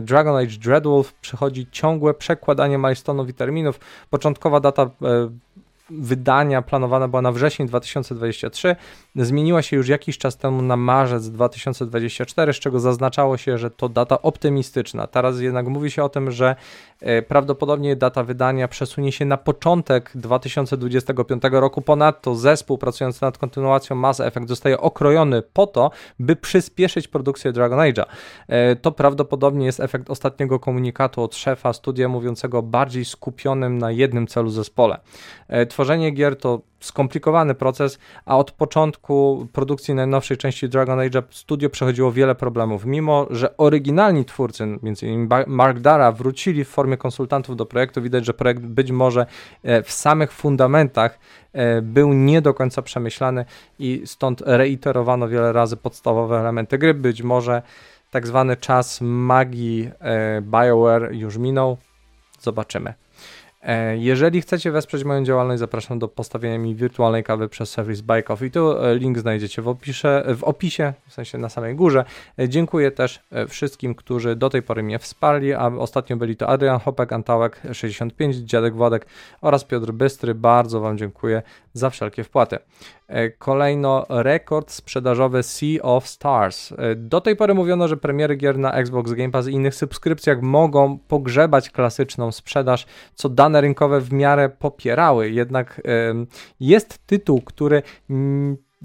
Dragon 0.02 0.36
Age 0.36 0.58
Dreadwolf 0.58 1.14
przychodzi 1.14 1.66
ciągłe 1.70 2.14
przekładanie 2.14 2.78
milestone'ów 2.78 3.28
i 3.28 3.34
terminów. 3.34 3.80
Początkowa 4.10 4.60
data 4.60 4.90
wydania 5.90 6.62
planowana 6.62 7.08
była 7.08 7.22
na 7.22 7.32
wrzesień 7.32 7.66
2023, 7.66 8.76
zmieniła 9.16 9.62
się 9.62 9.76
już 9.76 9.88
jakiś 9.88 10.18
czas 10.18 10.36
temu 10.36 10.62
na 10.62 10.76
marzec 10.76 11.30
2024, 11.30 12.52
z 12.52 12.56
czego 12.56 12.80
zaznaczało 12.80 13.36
się, 13.36 13.58
że 13.58 13.70
to 13.70 13.88
data 13.88 14.22
optymistyczna. 14.22 15.06
Teraz 15.06 15.40
jednak 15.40 15.66
mówi 15.68 15.90
się 15.90 16.04
o 16.04 16.08
tym, 16.08 16.30
że 16.30 16.56
e, 17.00 17.22
prawdopodobnie 17.22 17.96
data 17.96 18.24
wydania 18.24 18.68
przesunie 18.68 19.12
się 19.12 19.24
na 19.24 19.36
początek 19.36 20.10
2025 20.14 21.42
roku. 21.50 21.82
Ponadto 21.82 22.34
zespół 22.34 22.78
pracujący 22.78 23.22
nad 23.22 23.38
kontynuacją 23.38 23.96
Mass 23.96 24.20
Effect 24.20 24.48
zostaje 24.48 24.80
okrojony 24.80 25.42
po 25.42 25.66
to, 25.66 25.90
by 26.18 26.36
przyspieszyć 26.36 27.08
produkcję 27.08 27.52
Dragon 27.52 27.78
Age'a. 27.78 28.04
E, 28.48 28.76
to 28.76 28.92
prawdopodobnie 28.92 29.66
jest 29.66 29.80
efekt 29.80 30.10
ostatniego 30.10 30.60
komunikatu 30.60 31.22
od 31.22 31.36
szefa 31.36 31.72
studia 31.72 32.08
mówiącego 32.08 32.62
bardziej 32.62 33.04
skupionym 33.04 33.78
na 33.78 33.90
jednym 33.90 34.26
celu 34.26 34.50
zespole. 34.50 34.98
E, 35.74 35.76
tworzenie 35.76 36.10
gier 36.10 36.36
to 36.36 36.60
skomplikowany 36.80 37.54
proces, 37.54 37.98
a 38.24 38.38
od 38.38 38.50
początku 38.50 39.46
produkcji 39.52 39.94
najnowszej 39.94 40.36
części 40.36 40.68
Dragon 40.68 41.00
Age 41.00 41.22
studio 41.30 41.70
przechodziło 41.70 42.12
wiele 42.12 42.34
problemów. 42.34 42.84
Mimo, 42.84 43.26
że 43.30 43.56
oryginalni 43.56 44.24
twórcy, 44.24 44.64
m.in. 44.64 45.28
Mark 45.46 45.78
Dara, 45.78 46.12
wrócili 46.12 46.64
w 46.64 46.68
formie 46.68 46.96
konsultantów 46.96 47.56
do 47.56 47.66
projektu, 47.66 48.02
widać, 48.02 48.24
że 48.24 48.34
projekt 48.34 48.60
być 48.60 48.90
może 48.90 49.26
e, 49.62 49.82
w 49.82 49.90
samych 49.92 50.32
fundamentach 50.32 51.18
e, 51.52 51.82
był 51.82 52.12
nie 52.12 52.42
do 52.42 52.54
końca 52.54 52.82
przemyślany 52.82 53.44
i 53.78 54.02
stąd 54.04 54.42
reiterowano 54.46 55.28
wiele 55.28 55.52
razy 55.52 55.76
podstawowe 55.76 56.40
elementy 56.40 56.78
gry. 56.78 56.94
Być 56.94 57.22
może 57.22 57.62
tak 58.10 58.26
zwany 58.26 58.56
czas 58.56 59.00
magii 59.00 59.90
BioWare 60.40 61.12
już 61.12 61.36
minął. 61.36 61.76
Zobaczymy. 62.40 62.94
E, 63.64 63.96
jeżeli 63.96 64.40
chcecie 64.40 64.70
wesprzeć 64.70 65.04
moją 65.04 65.24
działalność, 65.24 65.60
zapraszam 65.60 65.98
do 65.98 66.08
postawienia 66.08 66.58
mi 66.58 66.74
wirtualnej 66.74 67.24
kawy 67.24 67.48
przez 67.48 67.70
serwis 67.70 68.00
Buy 68.00 68.22
Coffee. 68.22 68.50
Tu 68.50 68.72
e, 68.72 68.94
link 68.94 69.18
znajdziecie 69.18 69.62
w 69.62 69.68
opisie, 69.68 70.22
w 70.36 70.44
opisie, 70.44 70.92
w 71.08 71.12
sensie 71.12 71.38
na 71.38 71.48
samej 71.48 71.74
górze. 71.74 72.04
E, 72.38 72.48
dziękuję 72.48 72.90
też 72.90 73.20
wszystkim, 73.48 73.94
którzy 73.94 74.36
do 74.36 74.50
tej 74.50 74.62
pory 74.62 74.82
mnie 74.82 74.98
wsparli, 74.98 75.52
a 75.52 75.66
ostatnio 75.66 76.16
byli 76.16 76.36
to 76.36 76.48
Adrian 76.48 76.80
Hopek, 76.80 77.12
Antałek 77.12 77.60
65, 77.72 78.36
Dziadek 78.36 78.74
Władek 78.74 79.06
oraz 79.40 79.64
Piotr 79.64 79.92
Bystry. 79.92 80.34
Bardzo 80.34 80.80
Wam 80.80 80.98
dziękuję 80.98 81.42
za 81.74 81.90
wszelkie 81.90 82.24
wpłaty. 82.24 82.58
E, 83.08 83.30
kolejno 83.30 84.06
rekord 84.08 84.70
sprzedażowy 84.70 85.42
Sea 85.42 85.82
of 85.82 86.08
Stars. 86.08 86.72
E, 86.72 86.94
do 86.94 87.20
tej 87.20 87.36
pory 87.36 87.54
mówiono, 87.54 87.88
że 87.88 87.96
premiery 87.96 88.36
gier 88.36 88.58
na 88.58 88.72
Xbox 88.72 89.12
Game 89.12 89.30
Pass 89.30 89.48
i 89.48 89.52
innych 89.52 89.74
subskrypcjach 89.74 90.42
mogą 90.42 90.98
pogrzebać 90.98 91.70
klasyczną 91.70 92.32
sprzedaż, 92.32 92.86
co 93.14 93.28
dane 93.28 93.60
rynkowe 93.60 94.00
w 94.00 94.12
miarę 94.12 94.48
popierały. 94.48 95.30
Jednak 95.30 95.82
jest 96.60 97.06
tytuł, 97.06 97.42
który 97.42 97.82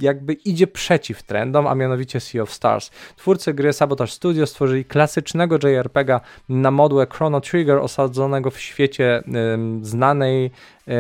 jakby 0.02 0.34
idzie 0.34 0.68
przeciw 0.68 1.24
trendom, 1.24 1.68
a 1.68 1.76
mianowicie 1.76 2.20
Sea 2.20 2.42
of 2.42 2.54
Stars. 2.54 2.92
Twórcy 3.16 3.54
gry 3.54 3.74
Sabotage 3.74 4.12
Studio 4.12 4.46
stworzyli 4.46 4.86
klasycznego 4.86 5.58
JRPGa 5.64 6.22
na 6.50 6.72
modłę 6.72 7.08
Chrono 7.12 7.42
Trigger 7.42 7.78
osadzonego 7.78 8.52
w 8.52 8.60
świecie 8.60 9.24
znanej 9.82 10.46
y, 10.46 10.92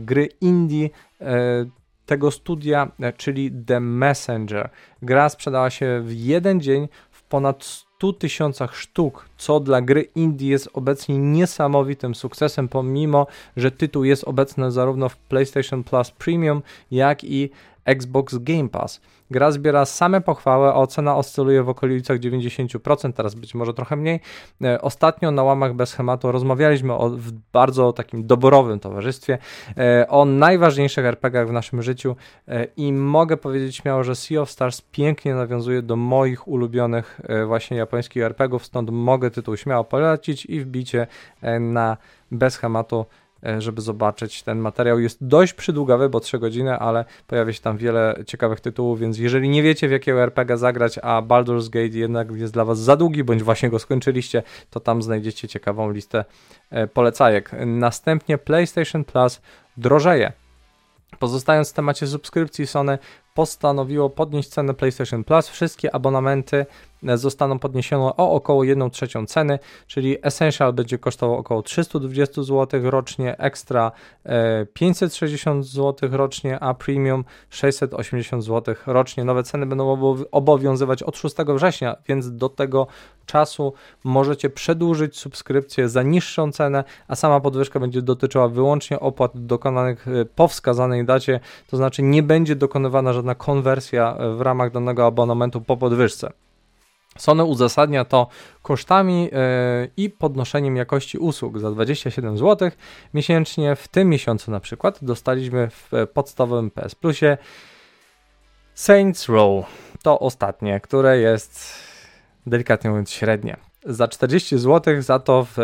gry 0.00 0.28
indie 0.40 0.90
tego 2.06 2.30
studia, 2.30 2.88
e, 3.00 3.12
czyli 3.12 3.52
The 3.66 3.80
Messenger. 3.80 4.70
Gra 5.02 5.28
sprzedała 5.28 5.70
się 5.70 6.00
w 6.04 6.14
jeden 6.14 6.60
dzień 6.60 6.88
w 7.10 7.22
ponad 7.22 7.64
100 7.64 8.12
tysiącach 8.12 8.76
sztuk, 8.76 9.28
co 9.36 9.60
dla 9.60 9.80
gry 9.80 10.02
indie 10.02 10.48
jest 10.48 10.68
obecnie 10.72 11.18
niesamowitym 11.18 12.14
sukcesem, 12.14 12.68
pomimo 12.68 13.26
że 13.56 13.70
tytuł 13.70 14.04
jest 14.04 14.24
obecny 14.24 14.72
zarówno 14.72 15.08
w 15.08 15.16
PlayStation 15.16 15.84
Plus 15.84 16.10
Premium, 16.10 16.62
jak 16.90 17.24
i 17.24 17.50
Xbox 17.86 18.38
Game 18.38 18.68
Pass. 18.68 19.00
Gra 19.30 19.50
zbiera 19.50 19.84
same 19.84 20.20
pochwały, 20.20 20.68
a 20.68 20.74
ocena 20.74 21.16
oscyluje 21.16 21.62
w 21.62 21.68
okolicach 21.68 22.18
90%, 22.18 23.12
teraz 23.12 23.34
być 23.34 23.54
może 23.54 23.74
trochę 23.74 23.96
mniej. 23.96 24.20
E, 24.64 24.80
ostatnio 24.80 25.30
na 25.30 25.42
łamach 25.42 25.74
bez 25.74 25.88
schematu 25.88 26.32
rozmawialiśmy 26.32 26.94
o, 26.94 27.10
w 27.10 27.32
bardzo 27.52 27.92
takim 27.92 28.26
doborowym 28.26 28.80
towarzystwie 28.80 29.38
e, 29.76 30.06
o 30.08 30.24
najważniejszych 30.24 31.04
RPGach 31.04 31.48
w 31.48 31.52
naszym 31.52 31.82
życiu 31.82 32.16
e, 32.48 32.64
i 32.76 32.92
mogę 32.92 33.36
powiedzieć 33.36 33.76
śmiało, 33.76 34.04
że 34.04 34.14
Sea 34.14 34.40
of 34.40 34.50
Stars 34.50 34.80
pięknie 34.80 35.34
nawiązuje 35.34 35.82
do 35.82 35.96
moich 35.96 36.48
ulubionych 36.48 37.20
właśnie 37.46 37.76
japońskich 37.76 38.22
RPGów, 38.22 38.66
stąd 38.66 38.90
mogę 38.90 39.30
tytuł 39.30 39.56
śmiało 39.56 39.84
polecić 39.84 40.46
i 40.46 40.60
wbicie 40.60 41.06
na 41.60 41.96
bez 42.30 42.54
schematu 42.54 43.06
żeby 43.58 43.80
zobaczyć 43.80 44.42
ten 44.42 44.58
materiał. 44.58 45.00
Jest 45.00 45.26
dość 45.26 45.52
przydługawy, 45.52 46.08
bo 46.08 46.20
3 46.20 46.38
godziny, 46.38 46.78
ale 46.78 47.04
pojawia 47.26 47.52
się 47.52 47.60
tam 47.60 47.76
wiele 47.76 48.14
ciekawych 48.26 48.60
tytułów, 48.60 49.00
więc 49.00 49.18
jeżeli 49.18 49.48
nie 49.48 49.62
wiecie 49.62 49.88
w 49.88 49.90
jakiego 49.90 50.22
RPG 50.22 50.56
zagrać, 50.56 50.98
a 51.02 51.22
Baldur's 51.22 51.70
Gate 51.70 51.98
jednak 51.98 52.30
jest 52.30 52.52
dla 52.52 52.64
Was 52.64 52.78
za 52.78 52.96
długi, 52.96 53.24
bądź 53.24 53.42
właśnie 53.42 53.70
go 53.70 53.78
skończyliście, 53.78 54.42
to 54.70 54.80
tam 54.80 55.02
znajdziecie 55.02 55.48
ciekawą 55.48 55.90
listę 55.90 56.24
e, 56.70 56.86
polecajek. 56.86 57.50
Następnie 57.66 58.38
PlayStation 58.38 59.04
Plus 59.04 59.40
drożeje. 59.76 60.32
Pozostając 61.18 61.70
w 61.70 61.72
temacie 61.72 62.06
subskrypcji, 62.06 62.66
Sony 62.66 62.98
postanowiło 63.36 64.10
podnieść 64.10 64.48
cenę 64.48 64.74
PlayStation 64.74 65.24
Plus. 65.24 65.48
Wszystkie 65.48 65.94
abonamenty 65.94 66.66
zostaną 67.14 67.58
podniesione 67.58 68.04
o 68.04 68.32
około 68.32 68.64
1 68.64 68.90
trzecią 68.90 69.26
ceny, 69.26 69.58
czyli 69.86 70.16
Essential 70.22 70.72
będzie 70.72 70.98
kosztował 70.98 71.36
około 71.36 71.62
320 71.62 72.42
zł 72.42 72.80
rocznie, 72.90 73.38
Extra 73.38 73.92
560 74.72 75.60
e, 75.60 75.68
zł 75.68 76.08
rocznie, 76.12 76.60
a 76.60 76.74
Premium 76.74 77.24
680 77.50 78.44
zł 78.44 78.74
rocznie. 78.86 79.24
Nowe 79.24 79.42
ceny 79.42 79.66
będą 79.66 80.16
obowiązywać 80.30 81.02
od 81.02 81.16
6 81.16 81.36
września, 81.36 81.96
więc 82.08 82.36
do 82.36 82.48
tego 82.48 82.86
czasu 83.26 83.72
możecie 84.04 84.50
przedłużyć 84.50 85.18
subskrypcję 85.18 85.88
za 85.88 86.02
niższą 86.02 86.52
cenę, 86.52 86.84
a 87.08 87.16
sama 87.16 87.40
podwyżka 87.40 87.80
będzie 87.80 88.02
dotyczyła 88.02 88.48
wyłącznie 88.48 89.00
opłat 89.00 89.32
dokonanych 89.34 90.08
e, 90.08 90.24
po 90.24 90.48
wskazanej 90.48 91.04
dacie, 91.04 91.40
to 91.66 91.76
znaczy 91.76 92.02
nie 92.02 92.22
będzie 92.22 92.56
dokonywana 92.56 93.12
żadna 93.12 93.25
konwersja 93.34 94.16
e, 94.18 94.30
w 94.30 94.40
ramach 94.40 94.72
danego 94.72 95.06
abonamentu 95.06 95.60
po 95.60 95.76
podwyżce. 95.76 96.32
Sony 97.18 97.44
uzasadnia 97.44 98.04
to 98.04 98.28
kosztami 98.62 99.24
yy, 99.24 99.30
i 99.96 100.10
podnoszeniem 100.10 100.76
jakości 100.76 101.18
usług 101.18 101.58
za 101.58 101.70
27 101.70 102.38
zł 102.38 102.70
miesięcznie. 103.14 103.76
W 103.76 103.88
tym 103.88 104.08
miesiącu 104.08 104.50
na 104.50 104.60
przykład 104.60 105.04
dostaliśmy 105.04 105.68
w 105.70 105.90
podstawowym 106.14 106.70
PS 106.70 106.94
Plusie 106.94 107.38
Saints 108.74 109.28
Row. 109.28 109.66
To 110.02 110.18
ostatnie, 110.18 110.80
które 110.80 111.18
jest 111.18 111.74
delikatnie 112.46 112.90
mówiąc 112.90 113.10
średnie. 113.10 113.56
za 113.84 114.08
40 114.08 114.58
zł 114.58 115.02
za 115.02 115.18
to 115.18 115.46
w 115.56 115.58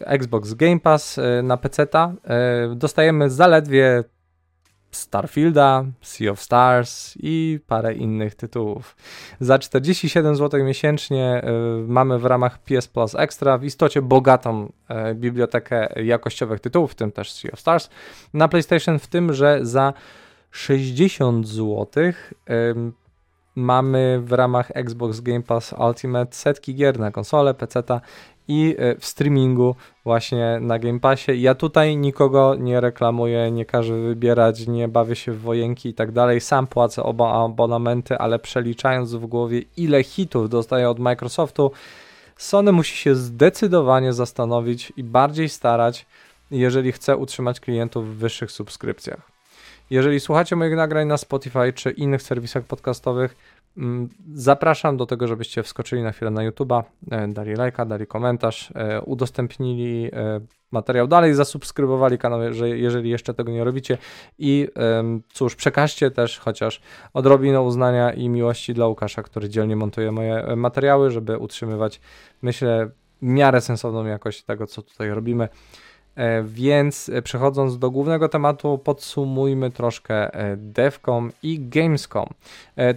Xbox 0.00 0.54
Game 0.54 0.80
Pass 0.80 1.20
na 1.42 1.56
PC-ta 1.56 2.12
dostajemy 2.74 3.30
zaledwie 3.30 4.04
Starfielda, 4.90 5.84
Sea 6.00 6.30
of 6.30 6.40
Stars 6.40 7.14
i 7.22 7.60
parę 7.66 7.94
innych 7.94 8.34
tytułów. 8.34 8.96
Za 9.40 9.58
47 9.58 10.36
zł 10.36 10.64
miesięcznie 10.64 11.44
y, 11.44 11.88
mamy 11.88 12.18
w 12.18 12.24
ramach 12.24 12.58
PS 12.58 12.88
Plus 12.88 13.14
Extra 13.14 13.58
w 13.58 13.64
istocie 13.64 14.02
bogatą 14.02 14.72
y, 15.10 15.14
bibliotekę 15.14 16.02
jakościowych 16.02 16.60
tytułów, 16.60 16.92
w 16.92 16.94
tym 16.94 17.12
też 17.12 17.32
Sea 17.32 17.52
of 17.52 17.60
Stars 17.60 17.90
na 18.34 18.48
PlayStation, 18.48 18.98
w 18.98 19.06
tym, 19.06 19.32
że 19.32 19.58
za 19.62 19.92
60 20.50 21.48
zł 21.48 21.86
y, 22.04 22.12
mamy 23.60 24.20
w 24.24 24.32
ramach 24.32 24.70
Xbox 24.74 25.20
Game 25.20 25.42
Pass 25.42 25.74
Ultimate 25.88 26.34
setki 26.34 26.74
gier 26.74 26.98
na 26.98 27.10
konsolę, 27.10 27.54
PC 27.54 27.82
i 28.48 28.76
e, 28.78 28.96
w 28.96 29.06
streamingu 29.06 29.74
właśnie 30.04 30.58
na 30.60 30.78
Game 30.78 31.00
Passie. 31.00 31.42
Ja 31.42 31.54
tutaj 31.54 31.96
nikogo 31.96 32.54
nie 32.54 32.80
reklamuję, 32.80 33.50
nie 33.50 33.64
każę 33.64 34.00
wybierać, 34.00 34.66
nie 34.66 34.88
bawię 34.88 35.16
się 35.16 35.32
w 35.32 35.40
wojenki 35.40 35.88
i 35.88 35.94
tak 35.94 36.12
dalej. 36.12 36.40
Sam 36.40 36.66
płacę 36.66 37.02
oba 37.02 37.44
abonamenty, 37.44 38.18
ale 38.18 38.38
przeliczając 38.38 39.14
w 39.14 39.26
głowie 39.26 39.62
ile 39.76 40.04
hitów 40.04 40.48
dostaję 40.48 40.90
od 40.90 40.98
Microsoftu, 40.98 41.72
Sony 42.40 42.72
musi 42.72 42.96
się 42.96 43.14
zdecydowanie 43.14 44.12
zastanowić 44.12 44.92
i 44.96 45.04
bardziej 45.04 45.48
starać, 45.48 46.06
jeżeli 46.50 46.92
chce 46.92 47.16
utrzymać 47.16 47.60
klientów 47.60 48.08
w 48.08 48.18
wyższych 48.18 48.52
subskrypcjach. 48.52 49.29
Jeżeli 49.90 50.20
słuchacie 50.20 50.56
moich 50.56 50.76
nagrań 50.76 51.06
na 51.06 51.16
Spotify 51.16 51.72
czy 51.72 51.90
innych 51.90 52.22
serwisach 52.22 52.64
podcastowych, 52.64 53.36
Mm, 53.76 54.08
zapraszam 54.34 54.96
do 54.96 55.06
tego, 55.06 55.26
żebyście 55.26 55.62
wskoczyli 55.62 56.02
na 56.02 56.12
chwilę 56.12 56.30
na 56.30 56.50
YouTube'a, 56.50 56.82
e, 57.10 57.28
dali 57.28 57.54
lajka, 57.54 57.84
dali 57.84 58.06
komentarz, 58.06 58.72
e, 58.74 59.02
udostępnili 59.02 60.10
e, 60.12 60.40
materiał 60.70 61.06
dalej, 61.06 61.34
zasubskrybowali 61.34 62.18
kanał, 62.18 62.40
jeżeli 62.74 63.10
jeszcze 63.10 63.34
tego 63.34 63.52
nie 63.52 63.64
robicie 63.64 63.98
i 64.38 64.68
cóż, 65.32 65.56
przekażcie 65.56 66.10
też 66.10 66.38
chociaż 66.38 66.80
odrobinę 67.14 67.60
uznania 67.60 68.12
i 68.12 68.28
miłości 68.28 68.74
dla 68.74 68.86
Łukasza, 68.86 69.22
który 69.22 69.48
dzielnie 69.48 69.76
montuje 69.76 70.12
moje 70.12 70.56
materiały, 70.56 71.10
żeby 71.10 71.38
utrzymywać, 71.38 72.00
myślę, 72.42 72.90
w 73.22 73.26
miarę 73.26 73.60
sensowną 73.60 74.04
jakość 74.04 74.42
tego, 74.42 74.66
co 74.66 74.82
tutaj 74.82 75.10
robimy. 75.10 75.48
E, 76.20 76.42
więc 76.42 77.08
e, 77.08 77.22
przechodząc 77.22 77.78
do 77.78 77.90
głównego 77.90 78.28
tematu, 78.28 78.78
podsumujmy 78.84 79.70
troszkę 79.70 80.34
e, 80.34 80.56
DevCom 80.56 81.32
i 81.42 81.60
Gamescom. 81.68 82.26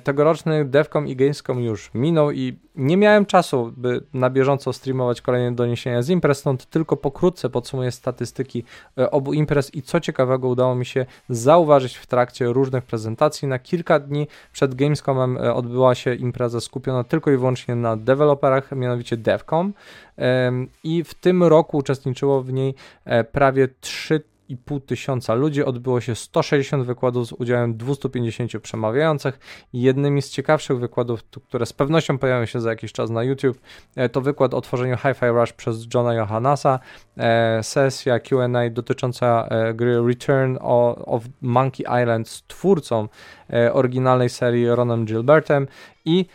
Tegoroczny 0.04 0.66
DevCom 0.66 1.08
i 1.08 1.16
Gamescom 1.16 1.60
już 1.60 1.94
minął 1.94 2.32
i 2.32 2.58
nie 2.76 2.98
miałem 2.98 3.26
czasu, 3.26 3.74
by 3.78 4.04
na 4.14 4.30
bieżąco 4.30 4.74
streamować 4.74 5.22
kolejne 5.22 5.56
doniesienia 5.56 6.02
z 6.02 6.10
imprez, 6.10 6.38
stąd 6.38 6.66
tylko 6.66 6.98
pokrótce 6.98 7.50
podsumuję 7.50 7.92
statystyki 7.92 8.64
obu 9.12 9.34
imprez 9.34 9.76
i 9.76 9.82
co 9.82 10.00
ciekawego 10.00 10.48
udało 10.48 10.76
mi 10.76 10.86
się 10.86 11.06
zauważyć 11.30 11.98
w 11.98 12.08
trakcie 12.08 12.46
różnych 12.46 12.84
prezentacji. 12.84 13.48
Na 13.48 13.60
kilka 13.60 14.00
dni 14.00 14.28
przed 14.52 14.76
Gamescomem 14.76 15.38
odbyła 15.38 15.96
się 15.96 16.16
impreza 16.16 16.62
skupiona 16.62 17.04
tylko 17.04 17.32
i 17.32 17.38
wyłącznie 17.38 17.76
na 17.76 17.98
deweloperach, 17.98 18.72
mianowicie 18.72 19.18
DevCom 19.18 19.74
i 20.84 21.04
w 21.04 21.14
tym 21.14 21.44
roku 21.44 21.78
uczestniczyło 21.78 22.42
w 22.42 22.54
niej 22.54 22.76
e, 23.06 23.24
prawie 23.24 23.68
3,5 23.68 24.82
tysiąca 24.86 25.34
ludzi. 25.34 25.64
Odbyło 25.64 26.02
się 26.02 26.16
160 26.16 26.86
wykładów 26.86 27.28
z 27.28 27.32
udziałem 27.32 27.78
250 27.78 28.52
przemawiających. 28.62 29.40
Jednymi 29.74 30.22
z 30.22 30.30
ciekawszych 30.30 30.80
wykładów, 30.80 31.24
które 31.24 31.66
z 31.66 31.74
pewnością 31.74 32.18
pojawią 32.18 32.46
się 32.46 32.62
za 32.62 32.70
jakiś 32.70 32.92
czas 32.92 33.10
na 33.10 33.24
YouTube, 33.24 33.62
e, 33.96 34.10
to 34.10 34.22
wykład 34.22 34.54
o 34.54 34.62
tworzeniu 34.62 34.98
Hi-Fi 34.98 35.26
Rush 35.26 35.54
przez 35.54 35.88
Johna 35.94 36.14
Johannasa, 36.14 36.80
e, 37.18 37.64
sesja 37.64 38.20
Q&A 38.20 38.70
dotycząca 38.70 39.50
gry 39.74 40.08
Return 40.08 40.58
of 41.06 41.24
Monkey 41.42 41.86
Island 42.02 42.30
z 42.30 42.44
twórcą 42.48 43.08
oryginalnej 43.74 44.30
serii 44.30 44.68
Ronem 44.68 45.06
Gilbertem 45.06 45.68
i 46.06 46.26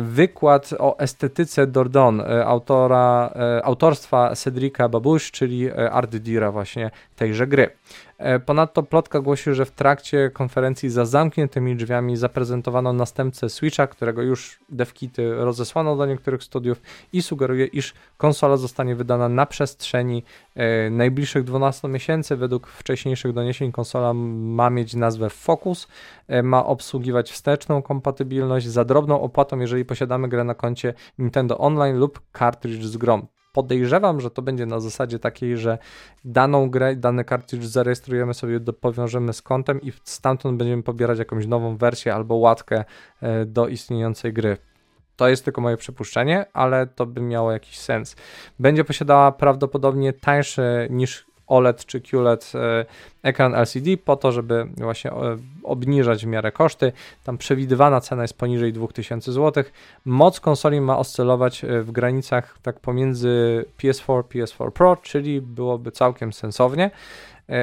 wykład 0.00 0.74
o 0.78 0.98
estetyce 0.98 1.66
Dordon, 1.66 2.20
e, 2.20 2.46
autora, 2.46 3.32
e, 3.36 3.64
autorstwa 3.64 4.34
Cedrica 4.34 4.88
Babusz, 4.88 5.30
czyli 5.30 5.70
art 5.72 6.16
dira 6.16 6.52
właśnie 6.52 6.90
tejże 7.22 7.46
gry. 7.46 7.70
E, 8.18 8.38
ponadto 8.38 8.82
plotka 8.82 9.20
głosi, 9.20 9.54
że 9.54 9.64
w 9.64 9.70
trakcie 9.70 10.30
konferencji 10.30 10.90
za 10.90 11.04
zamkniętymi 11.04 11.76
drzwiami 11.76 12.16
zaprezentowano 12.16 12.92
następcę 12.92 13.48
Switcha, 13.48 13.86
którego 13.86 14.22
już 14.22 14.58
devkity 14.68 15.34
rozesłano 15.34 15.96
do 15.96 16.06
niektórych 16.06 16.42
studiów 16.42 16.82
i 17.12 17.22
sugeruje, 17.22 17.66
iż 17.66 17.94
konsola 18.16 18.56
zostanie 18.56 18.94
wydana 18.94 19.28
na 19.28 19.46
przestrzeni 19.46 20.22
e, 20.54 20.90
najbliższych 20.90 21.44
12 21.44 21.88
miesięcy. 21.88 22.36
Według 22.36 22.66
wcześniejszych 22.66 23.32
doniesień 23.32 23.72
konsola 23.72 24.12
ma 24.14 24.70
mieć 24.70 24.94
nazwę 24.94 25.30
Focus, 25.30 25.88
e, 26.28 26.42
ma 26.42 26.66
obsługiwać 26.66 27.30
wsteczną 27.30 27.82
kompatybilność 27.82 28.66
za 28.66 28.84
drobną 28.84 29.20
opłatą, 29.20 29.58
jeżeli 29.58 29.84
posiadamy 29.84 30.28
grę 30.28 30.44
na 30.44 30.54
koncie 30.54 30.94
Nintendo 31.18 31.58
Online 31.58 31.98
lub 31.98 32.20
cartridge 32.38 32.84
z 32.84 32.96
grom 32.96 33.26
podejrzewam, 33.52 34.20
że 34.20 34.30
to 34.30 34.42
będzie 34.42 34.66
na 34.66 34.80
zasadzie 34.80 35.18
takiej, 35.18 35.56
że 35.56 35.78
daną 36.24 36.70
grę, 36.70 36.96
dany 36.96 37.24
cartridge 37.24 37.64
zarejestrujemy 37.64 38.34
sobie, 38.34 38.60
powiążemy 38.60 39.32
z 39.32 39.42
kontem 39.42 39.80
i 39.82 39.92
stamtąd 40.04 40.58
będziemy 40.58 40.82
pobierać 40.82 41.18
jakąś 41.18 41.46
nową 41.46 41.76
wersję 41.76 42.14
albo 42.14 42.34
łatkę 42.34 42.84
e, 43.20 43.44
do 43.46 43.68
istniejącej 43.68 44.32
gry. 44.32 44.56
To 45.16 45.28
jest 45.28 45.44
tylko 45.44 45.60
moje 45.60 45.76
przypuszczenie, 45.76 46.46
ale 46.52 46.86
to 46.86 47.06
by 47.06 47.20
miało 47.20 47.52
jakiś 47.52 47.78
sens. 47.78 48.16
Będzie 48.58 48.84
posiadała 48.84 49.32
prawdopodobnie 49.32 50.12
tańsze 50.12 50.86
niż 50.90 51.31
OLED 51.52 51.86
czy 51.86 52.00
QLED 52.00 52.52
e, 52.54 52.84
ekran 53.22 53.54
LCD 53.54 53.96
po 54.04 54.16
to, 54.16 54.32
żeby 54.32 54.66
właśnie 54.76 55.10
e, 55.10 55.36
obniżać 55.62 56.24
w 56.24 56.28
miarę 56.28 56.52
koszty. 56.52 56.92
Tam 57.24 57.38
przewidywana 57.38 58.00
cena 58.00 58.22
jest 58.22 58.38
poniżej 58.38 58.72
2000 58.72 59.32
zł. 59.32 59.64
Moc 60.04 60.40
konsoli 60.40 60.80
ma 60.80 60.98
oscylować 60.98 61.64
e, 61.64 61.82
w 61.82 61.92
granicach 61.92 62.58
tak 62.62 62.80
pomiędzy 62.80 63.64
PS4 63.78 64.22
PS4 64.22 64.70
Pro, 64.70 64.96
czyli 64.96 65.40
byłoby 65.40 65.92
całkiem 65.92 66.32
sensownie. 66.32 66.90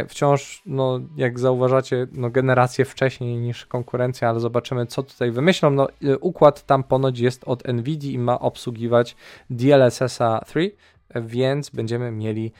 Wciąż, 0.08 0.62
no, 0.65 0.99
jak 1.15 1.39
zauważacie, 1.39 2.08
no, 2.12 2.30
generację 2.30 2.86
wcześniej 2.86 3.38
niż 3.38 3.65
konkurencja, 3.65 4.30
ale 4.30 4.39
zobaczymy, 4.39 4.86
co 4.86 5.04
tutaj 5.04 5.32
wymyślą. 5.32 5.69
No, 5.69 5.88
układ 6.21 6.65
tam 6.65 6.84
ponoć 6.84 7.19
jest 7.19 7.43
od 7.45 7.67
NVIDIA 7.67 8.12
i 8.12 8.17
ma 8.17 8.39
obsługiwać 8.39 9.15
DLSS 9.49 10.19
3, 10.45 10.71
więc 11.15 11.69
będziemy 11.69 12.12
mieli 12.12 12.52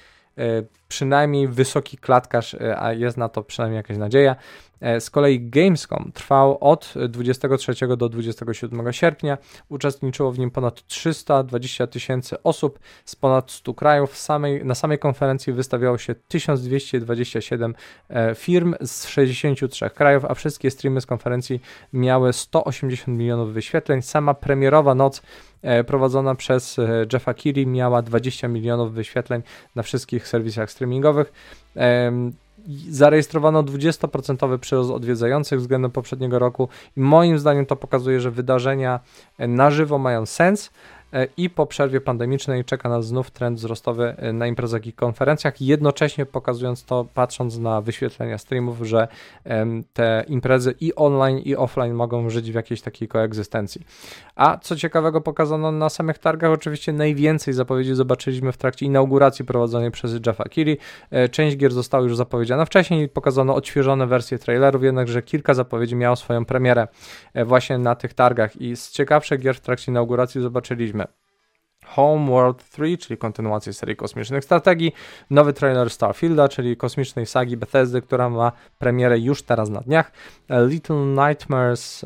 przynajmniej 0.90 1.48
wysoki 1.48 1.98
klatkarz, 1.98 2.54
e, 2.54 2.80
a 2.80 2.94
jest 2.94 3.18
na 3.18 3.30
to 3.30 3.44
przynajmniej 3.44 3.78
jakaś 3.78 3.98
nadzieja. 3.98 4.36
E, 4.82 5.02
z 5.02 5.10
kolei 5.10 5.50
Gamescom 5.50 6.12
trwał 6.14 6.58
od 6.62 6.94
23 7.10 7.98
do 7.98 8.10
27 8.10 8.94
sierpnia. 8.94 9.38
Uczestniczyło 9.70 10.32
w 10.32 10.40
nim 10.40 10.52
ponad 10.52 10.88
320 10.88 11.88
tysięcy 11.88 12.44
osób 12.44 12.80
z 13.06 13.16
ponad 13.16 13.52
100 13.52 13.74
krajów. 13.74 14.18
Samej, 14.18 14.66
na 14.66 14.76
samej 14.76 15.00
konferencji 15.00 15.54
wystawiało 15.54 15.98
się 15.98 16.16
1227 16.16 17.76
firm 18.36 18.76
z 18.82 19.08
63 19.08 19.90
krajów, 19.90 20.26
a 20.26 20.34
wszystkie 20.34 20.72
streamy 20.72 21.02
z 21.02 21.06
konferencji 21.06 21.62
miały 21.94 22.34
180 22.34 23.18
milionów 23.18 23.54
wyświetleń. 23.54 24.02
Sama 24.02 24.34
premierowa 24.34 24.96
noc 24.96 25.22
E, 25.62 25.84
prowadzona 25.84 26.36
przez 26.36 26.80
e, 26.80 27.06
Jeffa 27.14 27.34
Keely 27.34 27.66
miała 27.66 28.02
20 28.02 28.48
milionów 28.48 28.94
wyświetleń 28.94 29.42
na 29.76 29.84
wszystkich 29.84 30.28
serwisach 30.28 30.72
streamingowych. 30.80 31.34
Zarejestrowano 32.90 33.64
20% 33.64 34.58
przyrost 34.58 34.92
odwiedzających 34.92 35.60
względem 35.60 35.92
poprzedniego 35.92 36.40
roku 36.40 36.70
i 36.98 37.00
moim 37.00 37.40
zdaniem 37.40 37.66
to 37.66 37.76
pokazuje, 37.76 38.22
że 38.22 38.32
wydarzenia 38.32 39.00
na 39.40 39.72
żywo 39.72 39.98
mają 39.98 40.26
sens 40.26 40.72
i 41.38 41.50
po 41.50 41.66
przerwie 41.66 42.02
pandemicznej 42.02 42.66
czeka 42.66 42.90
nas 42.90 43.08
znów 43.08 43.32
trend 43.32 43.58
wzrostowy 43.58 44.14
e, 44.18 44.34
na 44.34 44.48
imprezach 44.48 44.88
i 44.88 44.94
konferencjach, 44.94 45.62
jednocześnie 45.62 46.26
pokazując 46.26 46.84
to, 46.86 47.06
patrząc 47.14 47.58
na 47.58 47.82
wyświetlenia 47.82 48.38
streamów, 48.38 48.78
że 48.82 49.08
te 49.94 50.26
imprezy 50.28 50.76
i 50.80 50.96
online 50.96 51.38
i 51.38 51.56
offline 51.56 51.94
mogą 51.94 52.30
żyć 52.30 52.52
w 52.52 52.56
jakiejś 52.56 52.82
takiej 52.82 53.08
koegzystencji. 53.08 53.86
A 54.36 54.58
co 54.58 54.76
ciekawego 54.76 55.22
pokazano 55.22 55.72
na 55.72 55.90
samych 55.90 56.18
targach, 56.18 56.52
oczywiście 56.52 56.94
najwięcej 56.94 57.54
zapowiedzi 57.54 57.96
zobaczyliśmy 57.96 58.52
w 58.52 58.58
trakcie 58.58 58.86
inauguracji 58.86 59.46
prowadzonej 59.46 59.92
przez 59.92 60.20
Jeffa 60.26 60.44
Keely. 60.44 60.78
E, 61.12 61.30
część 61.30 61.58
gier 61.58 61.72
została 61.72 62.04
już 62.04 62.16
zapowiedziana 62.16 62.66
wcześniej, 62.66 63.10
pokazano 63.10 63.56
odświeżone 63.56 64.08
wersje 64.08 64.40
trailerów, 64.40 64.84
jednakże 64.84 65.22
kilka 65.22 65.54
zapowiedzi 65.54 65.96
miało 65.96 66.16
swoją 66.16 66.46
premierę 66.46 66.88
właśnie 67.46 67.78
na 67.78 67.96
tych 67.96 68.14
targach 68.14 68.62
i 68.62 68.76
z 68.76 68.92
ciekawszych 68.92 69.40
gier 69.40 69.56
w 69.56 69.60
trakcie 69.60 69.92
inauguracji 69.92 70.42
zobaczyliśmy 70.42 70.99
Homeworld 71.90 72.70
3, 72.70 72.98
czyli 72.98 73.18
kontynuację 73.18 73.74
serii 73.74 73.96
kosmicznych 73.96 74.44
strategii, 74.44 74.94
nowy 75.30 75.54
trailer 75.54 75.90
Starfielda, 75.90 76.48
czyli 76.48 76.78
kosmicznej 76.78 77.26
sagi 77.26 77.58
Bethesdy, 77.58 78.02
która 78.02 78.30
ma 78.30 78.52
premierę 78.78 79.20
już 79.20 79.44
teraz 79.44 79.70
na 79.70 79.82
dniach, 79.82 80.12
e, 80.50 80.66
Little 80.66 81.06
Nightmares 81.06 82.06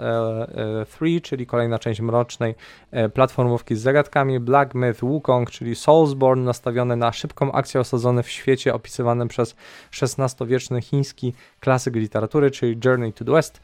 3, 0.90 1.06
e, 1.06 1.22
czyli 1.22 1.46
kolejna 1.46 1.80
część 1.80 2.02
mrocznej 2.02 2.56
platformówki 3.14 3.76
z 3.76 3.82
zagadkami, 3.82 4.40
Black 4.40 4.76
Myth 4.76 5.00
Wukong, 5.00 5.52
czyli 5.52 5.76
Soulsborne 5.76 6.44
nastawiony 6.44 6.96
na 6.96 7.12
szybką 7.12 7.52
akcję 7.52 7.80
osadzony 7.80 8.24
w 8.24 8.30
świecie 8.30 8.74
opisywanym 8.74 9.28
przez 9.28 9.56
XVI-wieczny 10.02 10.82
chiński 10.82 11.34
klasyk 11.60 11.96
literatury, 11.96 12.52
czyli 12.52 12.80
Journey 12.86 13.14
to 13.14 13.26
the 13.26 13.32
West, 13.32 13.62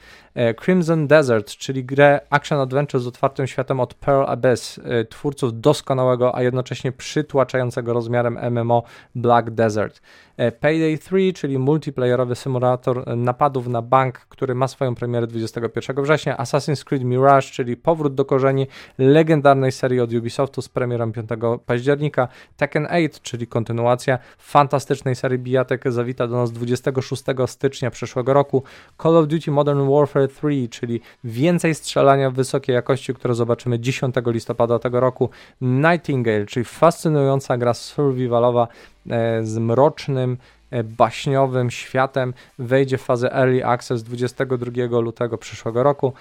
Crimson 0.55 1.07
Desert, 1.07 1.51
czyli 1.51 1.83
grę 1.85 2.19
action 2.29 2.59
adventure 2.59 3.01
z 3.01 3.07
otwartym 3.07 3.47
światem 3.47 3.79
od 3.79 3.93
Pearl 3.93 4.23
Abyss, 4.31 4.79
twórców 5.09 5.61
doskonałego 5.61 6.35
a 6.35 6.41
jednocześnie 6.41 6.91
przytłaczającego 6.91 7.93
rozmiarem 7.93 8.39
MMO 8.51 8.83
Black 9.15 9.49
Desert. 9.49 10.01
E, 10.39 10.51
Payday 10.51 10.97
3, 10.97 11.33
czyli 11.33 11.57
multiplayerowy 11.57 12.35
symulator 12.35 13.17
napadów 13.17 13.67
na 13.67 13.81
bank, 13.81 14.19
który 14.19 14.55
ma 14.55 14.67
swoją 14.67 14.95
premierę 14.95 15.27
21 15.27 16.03
września, 16.03 16.37
Assassin's 16.37 16.83
Creed 16.83 17.03
Mirage, 17.03 17.41
czyli 17.41 17.77
powrót 17.77 18.15
do 18.15 18.25
korzeni 18.25 18.67
legendarnej 18.97 19.71
serii 19.71 19.99
od 19.99 20.13
Ubisoftu 20.13 20.61
z 20.61 20.69
premierą 20.69 21.11
5 21.11 21.29
października, 21.65 22.27
Tekken 22.57 22.85
8, 22.85 23.09
czyli 23.23 23.47
kontynuacja 23.47 24.19
fantastycznej 24.37 25.15
serii 25.15 25.39
bijatek 25.39 25.91
zawita 25.91 26.27
do 26.27 26.35
nas 26.35 26.51
26 26.51 27.23
stycznia 27.45 27.91
przyszłego 27.91 28.33
roku, 28.33 28.63
Call 29.03 29.17
of 29.17 29.27
Duty 29.27 29.51
Modern 29.51 29.89
Warfare 29.89 30.28
3, 30.29 30.67
czyli 30.69 31.01
więcej 31.23 31.75
strzelania 31.75 32.31
w 32.31 32.33
wysokiej 32.33 32.73
jakości, 32.73 33.13
które 33.13 33.35
zobaczymy 33.35 33.79
10 33.79 34.15
listopada 34.25 34.79
tego 34.79 34.99
roku, 34.99 35.29
Nightingale, 35.61 36.45
czyli 36.45 36.65
fascynująca 36.65 37.57
gra 37.57 37.73
survivalowa 37.73 38.67
E, 39.09 39.45
z 39.45 39.57
mrocznym, 39.57 40.37
e, 40.71 40.83
baśniowym 40.83 41.71
światem 41.71 42.33
wejdzie 42.59 42.97
w 42.97 43.01
fazę 43.01 43.33
Early 43.33 43.65
Access 43.65 44.03
22 44.03 44.99
lutego 44.99 45.37
przyszłego 45.37 45.83
roku. 45.83 46.13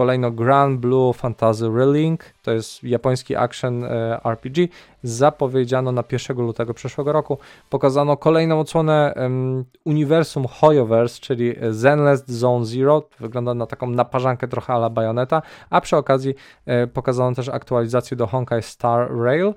Kolejno 0.00 0.30
Grand 0.30 0.80
Blue 0.80 1.12
Fantasy 1.12 1.68
Relink, 1.68 2.24
to 2.42 2.52
jest 2.52 2.84
japoński 2.84 3.36
action 3.36 3.84
e, 3.84 4.20
RPG, 4.24 4.68
zapowiedziano 5.02 5.92
na 5.92 6.04
1 6.12 6.36
lutego 6.36 6.74
przyszłego 6.74 7.12
roku. 7.12 7.38
Pokazano 7.70 8.16
kolejną 8.16 8.60
odsłonę 8.60 9.14
um, 9.16 9.64
uniwersum 9.84 10.46
Hoyoverse, 10.46 11.20
czyli 11.20 11.54
Zenless 11.70 12.26
Zone 12.26 12.66
Zero, 12.66 13.08
wygląda 13.18 13.54
na 13.54 13.66
taką 13.66 13.90
naparzankę 13.90 14.48
trochę 14.48 14.72
ala 14.72 14.90
Bayonetta, 14.90 15.42
a 15.70 15.80
przy 15.80 15.96
okazji 15.96 16.34
e, 16.66 16.86
pokazano 16.86 17.36
też 17.36 17.48
aktualizację 17.48 18.16
do 18.16 18.26
Honkai 18.26 18.62
Star 18.62 19.16
Rail. 19.16 19.54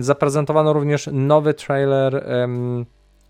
Zaprezentowano 0.00 0.72
również 0.72 1.08
nowy 1.12 1.54
trailer 1.54 2.24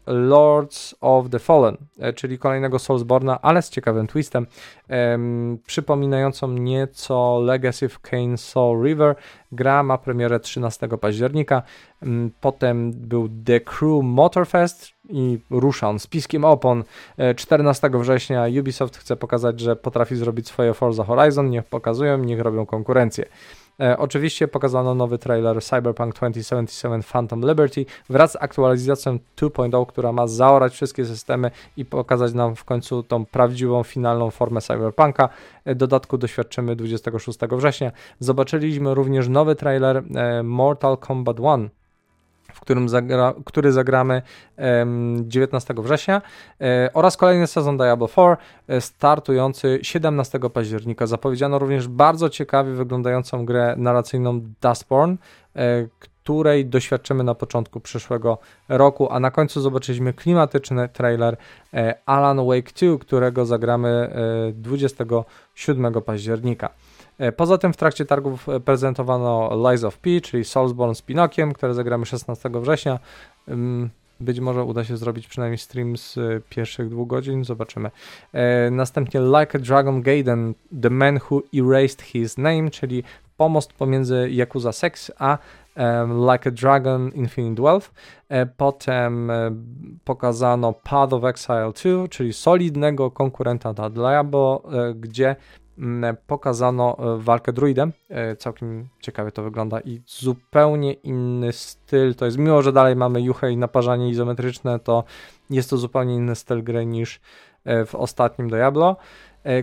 Lords 0.06 0.94
of 1.00 1.30
the 1.30 1.38
Fallen, 1.38 1.76
e, 1.98 2.12
czyli 2.12 2.38
kolejnego 2.38 2.78
Soulsborna, 2.78 3.40
ale 3.42 3.62
z 3.62 3.70
ciekawym 3.70 4.06
twistem, 4.06 4.46
przypominającą 5.66 6.48
nieco 6.48 7.40
Legacy 7.40 7.86
of 7.86 7.98
Kane 7.98 8.36
Soul 8.36 8.84
River. 8.84 9.14
Gra 9.52 9.82
ma 9.82 9.98
premierę 9.98 10.40
13 10.40 10.88
października. 10.88 11.62
Potem 12.40 12.92
był 12.92 13.28
The 13.44 13.60
Crew 13.60 14.02
Motorfest 14.02 14.92
i 15.08 15.38
rusza 15.50 15.88
on 15.88 15.98
z 15.98 16.06
piskiem 16.06 16.44
opon. 16.44 16.84
14 17.36 17.86
e, 17.86 17.98
września 17.98 18.46
Ubisoft 18.60 18.96
chce 18.96 19.16
pokazać, 19.16 19.60
że 19.60 19.76
potrafi 19.76 20.16
zrobić 20.16 20.48
swoje 20.48 20.74
Forza 20.74 21.04
Horizon. 21.04 21.50
Niech 21.50 21.64
pokazują, 21.64 22.18
niech 22.18 22.40
robią 22.40 22.66
konkurencję. 22.66 23.24
E, 23.80 23.98
oczywiście 23.98 24.48
pokazano 24.48 24.94
nowy 24.94 25.18
trailer 25.18 25.62
Cyberpunk 25.62 26.14
2077 26.14 27.02
Phantom 27.02 27.48
Liberty 27.48 27.86
wraz 28.10 28.32
z 28.32 28.36
aktualizacją 28.36 29.18
2.0, 29.36 29.86
która 29.86 30.12
ma 30.12 30.26
zaorać 30.26 30.72
wszystkie 30.72 31.04
systemy 31.04 31.50
i 31.76 31.84
pokazać 31.84 32.34
nam 32.34 32.56
w 32.56 32.64
końcu 32.64 33.02
tą 33.02 33.26
prawdziwą, 33.26 33.82
finalną 33.82 34.30
formę 34.30 34.60
Cyberpunka. 34.60 35.28
E, 35.64 35.74
dodatku 35.74 36.18
doświadczymy 36.18 36.76
26 36.76 37.38
września. 37.52 37.92
Zobaczyliśmy 38.18 38.94
również 38.94 39.28
nowy 39.28 39.56
trailer 39.56 40.02
e, 40.14 40.42
Mortal 40.42 40.98
Kombat 40.98 41.38
1 41.38 41.79
w 42.54 42.60
którym 42.60 42.88
zagra, 42.88 43.34
który 43.44 43.72
zagramy 43.72 44.22
19 45.22 45.74
września 45.78 46.22
e, 46.60 46.90
oraz 46.94 47.16
kolejny 47.16 47.46
sezon 47.46 47.76
Diablo 47.76 48.08
4 48.08 48.36
e, 48.68 48.80
startujący 48.80 49.78
17 49.82 50.38
października. 50.52 51.06
Zapowiedziano 51.06 51.58
również 51.58 51.88
bardzo 51.88 52.30
ciekawie 52.30 52.72
wyglądającą 52.72 53.44
grę 53.44 53.74
narracyjną 53.78 54.40
Dustborn, 54.62 55.16
e, 55.56 55.86
której 56.00 56.66
doświadczymy 56.66 57.24
na 57.24 57.34
początku 57.34 57.80
przyszłego 57.80 58.38
roku, 58.68 59.12
a 59.12 59.20
na 59.20 59.30
końcu 59.30 59.60
zobaczyliśmy 59.60 60.12
klimatyczny 60.12 60.88
trailer 60.88 61.36
Alan 62.06 62.46
Wake 62.46 62.72
2, 62.72 62.98
którego 62.98 63.46
zagramy 63.46 64.10
27 64.54 66.02
października. 66.02 66.70
E, 67.20 67.32
poza 67.32 67.58
tym 67.58 67.72
w 67.72 67.76
trakcie 67.76 68.04
targów 68.04 68.48
e, 68.48 68.60
prezentowano 68.60 69.50
Lies 69.70 69.84
of 69.84 69.98
P, 69.98 70.20
czyli 70.20 70.44
Soulsborne 70.44 70.94
z 70.94 71.02
Pinokiem, 71.02 71.52
które 71.52 71.74
zagramy 71.74 72.06
16 72.06 72.50
września. 72.54 72.98
Być 74.20 74.40
może 74.40 74.64
uda 74.64 74.84
się 74.84 74.96
zrobić 74.96 75.28
przynajmniej 75.28 75.58
stream 75.58 75.96
z 75.96 76.18
e, 76.18 76.40
pierwszych 76.48 76.88
dwóch 76.88 77.08
godzin, 77.08 77.44
zobaczymy. 77.44 77.90
następnie 78.70 79.20
Like 79.20 79.58
a 79.58 79.62
Dragon 79.62 80.02
Gaiden, 80.02 80.54
The 80.82 80.90
Man 80.90 81.20
Who 81.30 81.42
Erased 81.54 82.02
His 82.02 82.38
Name, 82.38 82.70
czyli 82.70 83.04
pomost 83.36 83.72
pomiędzy 83.72 84.28
Yakuza 84.30 84.72
Sex 84.72 85.12
a 85.18 85.38
Like 86.32 86.48
a 86.48 86.52
Dragon 86.52 87.10
Infinite 87.14 87.62
Wealth. 87.62 87.90
potem 88.56 89.32
pokazano 90.04 90.72
Path 90.72 91.12
of 91.12 91.24
Exile 91.24 91.72
2, 91.72 92.08
czyli 92.08 92.32
solidnego 92.32 93.10
konkurenta 93.10 93.74
dla 93.74 93.90
Diablo, 93.90 94.62
gdzie 94.94 95.36
pokazano 96.26 96.96
e, 96.98 97.18
walkę 97.18 97.52
druidem. 97.52 97.92
E, 98.08 98.36
całkiem 98.36 98.88
ciekawie 99.00 99.32
to 99.32 99.42
wygląda 99.42 99.80
i 99.80 100.00
zupełnie 100.06 100.92
inny 100.92 101.52
styl. 101.52 102.14
To 102.14 102.24
jest, 102.24 102.38
mimo 102.38 102.62
że 102.62 102.72
dalej 102.72 102.96
mamy 102.96 103.22
juchę 103.22 103.52
i 103.52 103.56
naparzanie 103.56 104.10
izometryczne, 104.10 104.78
to 104.78 105.04
jest 105.50 105.70
to 105.70 105.76
zupełnie 105.76 106.14
inny 106.14 106.36
styl 106.36 106.62
gry 106.62 106.86
niż 106.86 107.20
e, 107.64 107.84
w 107.86 107.94
ostatnim 107.94 108.48
Diablo. 108.48 108.96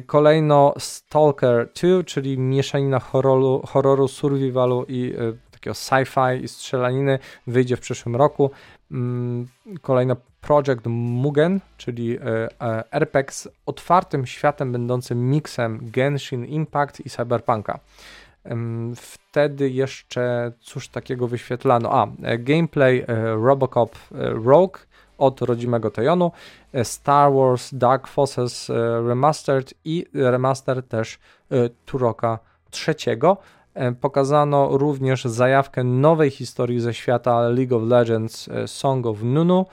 Kolejno 0.06 0.74
Stalker 0.78 1.70
2, 1.82 2.04
czyli 2.04 2.38
mieszanina 2.38 3.00
horroru, 3.00 3.62
horroru 3.68 4.08
survivalu 4.08 4.86
i 4.88 5.14
takiego 5.52 5.74
sci-fi 5.74 6.44
i 6.44 6.48
strzelaniny 6.48 7.20
wyjdzie 7.48 7.78
w 7.78 7.80
przyszłym 7.80 8.16
roku. 8.16 8.52
Mm, 8.92 9.48
kolejno 9.82 10.16
Project 10.42 10.86
Mugen, 10.86 11.60
czyli 11.78 12.18
e, 12.18 12.22
e, 12.62 12.84
RPG 12.92 13.34
z 13.34 13.48
otwartym 13.66 14.26
światem 14.26 14.72
będącym 14.72 15.30
miksem 15.30 15.80
Genshin 15.82 16.46
Impact 16.46 17.06
i 17.06 17.10
Cyberpunka. 17.10 17.80
Wtedy 18.96 19.70
jeszcze 19.70 20.52
cóż 20.62 20.88
takiego 20.88 21.28
wyświetlano? 21.28 21.92
A, 21.92 22.08
e, 22.24 22.38
gameplay 22.38 23.06
Robocop 23.44 23.98
Rogue 24.46 24.78
od 25.18 25.42
rodzimego 25.42 25.92
Tejonu, 25.92 26.32
Star 26.84 27.34
Wars 27.34 27.74
Dark 27.74 28.08
Forces 28.08 28.72
Remastered 29.08 29.74
i 29.86 30.06
remaster 30.14 30.84
też 30.84 31.20
Turoka 31.86 32.40
III. 32.88 33.18
Pokazano 34.02 34.78
również 34.78 35.26
zajawkę 35.26 35.84
nowej 35.84 36.30
historii 36.30 36.80
ze 36.80 36.94
świata 36.94 37.50
League 37.50 37.78
of 37.78 37.84
Legends 37.84 38.50
Song 38.66 39.06
of 39.06 39.24
Nunu, 39.24 39.66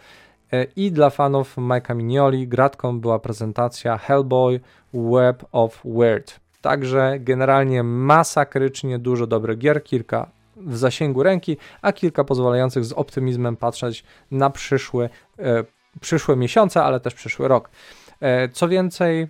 E, 0.55 0.67
I 0.77 0.93
dla 0.93 1.11
fanów 1.11 1.57
Mike'a 1.57 1.95
Mignoli 1.95 2.49
gratką 2.49 3.01
była 3.01 3.19
prezentacja 3.19 3.99
Hellboy 3.99 4.61
Web 4.95 5.45
of 5.53 5.81
Weird. 5.85 6.41
Także 6.61 7.17
generalnie 7.21 7.83
masakrycznie 7.83 8.99
dużo 8.99 9.27
dobrych 9.27 9.59
gier, 9.59 9.85
kilka 9.85 10.31
w 10.57 10.77
zasięgu 10.77 11.23
ręki, 11.23 11.57
a 11.83 11.93
kilka 11.93 12.25
pozwalających 12.25 12.85
z 12.85 12.93
optymizmem 12.93 13.57
patrzeć 13.57 14.05
na 14.31 14.51
przyszły, 14.51 15.09
e, 15.39 15.65
przyszłe 16.01 16.37
miesiące, 16.37 16.83
ale 16.83 17.01
też 17.01 17.15
przyszły 17.15 17.49
rok. 17.49 17.71
E, 18.21 18.49
co 18.49 18.69
więcej, 18.69 19.29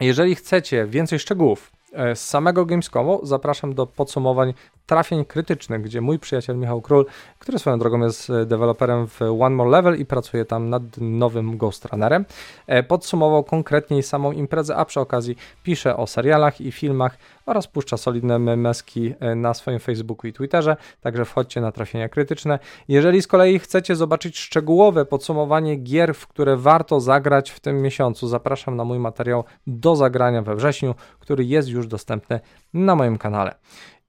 jeżeli 0.00 0.34
chcecie 0.34 0.86
więcej 0.86 1.18
szczegółów 1.18 1.72
e, 1.72 1.83
z 2.14 2.20
samego 2.20 2.66
Gamescomu, 2.66 3.20
zapraszam 3.22 3.74
do 3.74 3.86
podsumowań 3.86 4.54
trafień 4.86 5.24
krytycznych, 5.24 5.82
gdzie 5.82 6.00
mój 6.00 6.18
przyjaciel 6.18 6.56
Michał 6.56 6.80
Król, 6.80 7.06
który 7.38 7.58
swoją 7.58 7.78
drogą 7.78 8.00
jest 8.00 8.30
e, 8.30 8.46
deweloperem 8.46 9.06
w 9.06 9.20
One 9.40 9.56
More 9.56 9.70
Level 9.70 9.98
i 10.00 10.06
pracuje 10.06 10.44
tam 10.44 10.70
nad 10.70 10.82
nowym 10.98 11.56
Ghost 11.56 11.84
Runnerem, 11.84 12.24
e, 12.66 12.82
podsumował 12.82 13.44
konkretniej 13.44 14.02
samą 14.02 14.32
imprezę, 14.32 14.76
a 14.76 14.84
przy 14.84 15.00
okazji 15.00 15.36
pisze 15.62 15.96
o 15.96 16.06
serialach 16.06 16.60
i 16.60 16.72
filmach 16.72 17.18
oraz 17.46 17.66
puszcza 17.66 17.96
solidne 17.96 18.38
memeski 18.38 19.14
e, 19.20 19.34
na 19.34 19.54
swoim 19.54 19.78
Facebooku 19.78 20.28
i 20.28 20.32
Twitterze, 20.32 20.76
także 21.00 21.24
wchodźcie 21.24 21.60
na 21.60 21.72
trafienia 21.72 22.08
krytyczne. 22.08 22.58
Jeżeli 22.88 23.22
z 23.22 23.26
kolei 23.26 23.58
chcecie 23.58 23.96
zobaczyć 23.96 24.38
szczegółowe 24.38 25.04
podsumowanie 25.04 25.76
gier, 25.76 26.14
w 26.14 26.26
które 26.26 26.56
warto 26.56 27.00
zagrać 27.00 27.50
w 27.50 27.60
tym 27.60 27.82
miesiącu, 27.82 28.28
zapraszam 28.28 28.76
na 28.76 28.84
mój 28.84 28.98
materiał 28.98 29.44
do 29.66 29.96
zagrania 29.96 30.42
we 30.42 30.56
wrześniu, 30.56 30.94
który 31.20 31.44
jest 31.44 31.68
już 31.68 31.86
dostępny 31.86 32.40
na 32.74 32.94
moim 32.94 33.18
kanale. 33.18 33.54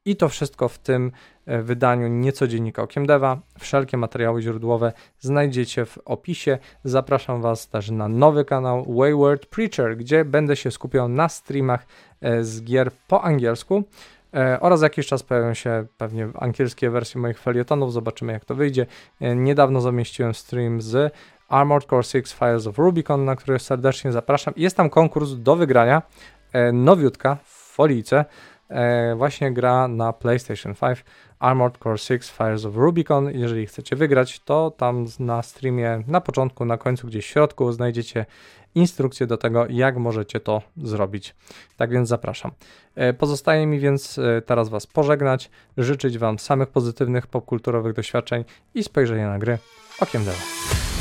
I 0.05 0.15
to 0.15 0.29
wszystko 0.29 0.69
w 0.69 0.79
tym 0.79 1.11
e, 1.45 1.61
wydaniu 1.61 2.07
Niecodziennika 2.07 2.81
Okiem 2.81 3.05
Deva. 3.05 3.39
Wszelkie 3.59 3.97
materiały 3.97 4.41
źródłowe 4.41 4.93
znajdziecie 5.19 5.85
w 5.85 5.97
opisie. 6.05 6.57
Zapraszam 6.83 7.41
Was 7.41 7.69
też 7.69 7.91
na 7.91 8.07
nowy 8.07 8.45
kanał 8.45 8.85
Wayward 8.93 9.45
Preacher, 9.45 9.97
gdzie 9.97 10.25
będę 10.25 10.55
się 10.55 10.71
skupiał 10.71 11.07
na 11.07 11.29
streamach 11.29 11.85
e, 12.21 12.43
z 12.43 12.63
gier 12.63 12.91
po 13.07 13.23
angielsku. 13.23 13.83
E, 14.33 14.59
oraz 14.59 14.81
jakiś 14.81 15.07
czas 15.07 15.23
pojawią 15.23 15.53
się 15.53 15.85
pewnie 15.97 16.27
angielskie 16.35 16.89
wersje 16.89 17.21
moich 17.21 17.39
felietonów, 17.39 17.93
zobaczymy 17.93 18.33
jak 18.33 18.45
to 18.45 18.55
wyjdzie. 18.55 18.85
Niedawno 19.21 19.81
zamieściłem 19.81 20.33
stream 20.33 20.81
z 20.81 21.13
Armored 21.49 21.89
Core 21.89 22.03
6 22.03 22.33
Fires 22.33 22.67
of 22.67 22.77
Rubicon, 22.77 23.25
na 23.25 23.35
który 23.35 23.59
serdecznie 23.59 24.11
zapraszam. 24.11 24.53
Jest 24.57 24.77
tam 24.77 24.89
konkurs 24.89 25.31
do 25.31 25.55
wygrania, 25.55 26.01
nowiutka 26.73 27.37
w 27.43 27.49
folijce, 27.49 28.25
właśnie 29.15 29.51
gra 29.51 29.87
na 29.87 30.13
PlayStation 30.13 30.75
5 30.75 31.05
Armored 31.39 31.77
Core 31.77 31.97
6 31.97 32.31
Fires 32.31 32.65
of 32.65 32.75
Rubicon. 32.75 33.29
Jeżeli 33.33 33.65
chcecie 33.65 33.95
wygrać, 33.95 34.39
to 34.39 34.71
tam 34.71 35.05
na 35.19 35.43
streamie 35.43 36.03
na 36.07 36.21
początku, 36.21 36.65
na 36.65 36.77
końcu, 36.77 37.07
gdzieś 37.07 37.25
w 37.25 37.29
środku 37.29 37.71
znajdziecie 37.71 38.25
instrukcję 38.75 39.27
do 39.27 39.37
tego, 39.37 39.65
jak 39.69 39.97
możecie 39.97 40.39
to 40.39 40.61
zrobić. 40.77 41.35
Tak 41.77 41.91
więc 41.91 42.09
zapraszam. 42.09 42.51
E, 42.95 43.13
pozostaje 43.13 43.67
mi 43.67 43.79
więc 43.79 44.17
e, 44.17 44.41
teraz 44.41 44.69
Was 44.69 44.87
pożegnać, 44.87 45.51
życzyć 45.77 46.17
Wam 46.17 46.39
samych 46.39 46.69
pozytywnych 46.69 47.27
popkulturowych 47.27 47.93
doświadczeń 47.93 48.43
i 48.73 48.83
spojrzenia 48.83 49.29
na 49.29 49.39
gry 49.39 49.57
okiem 49.99 50.25
dela. 50.25 50.94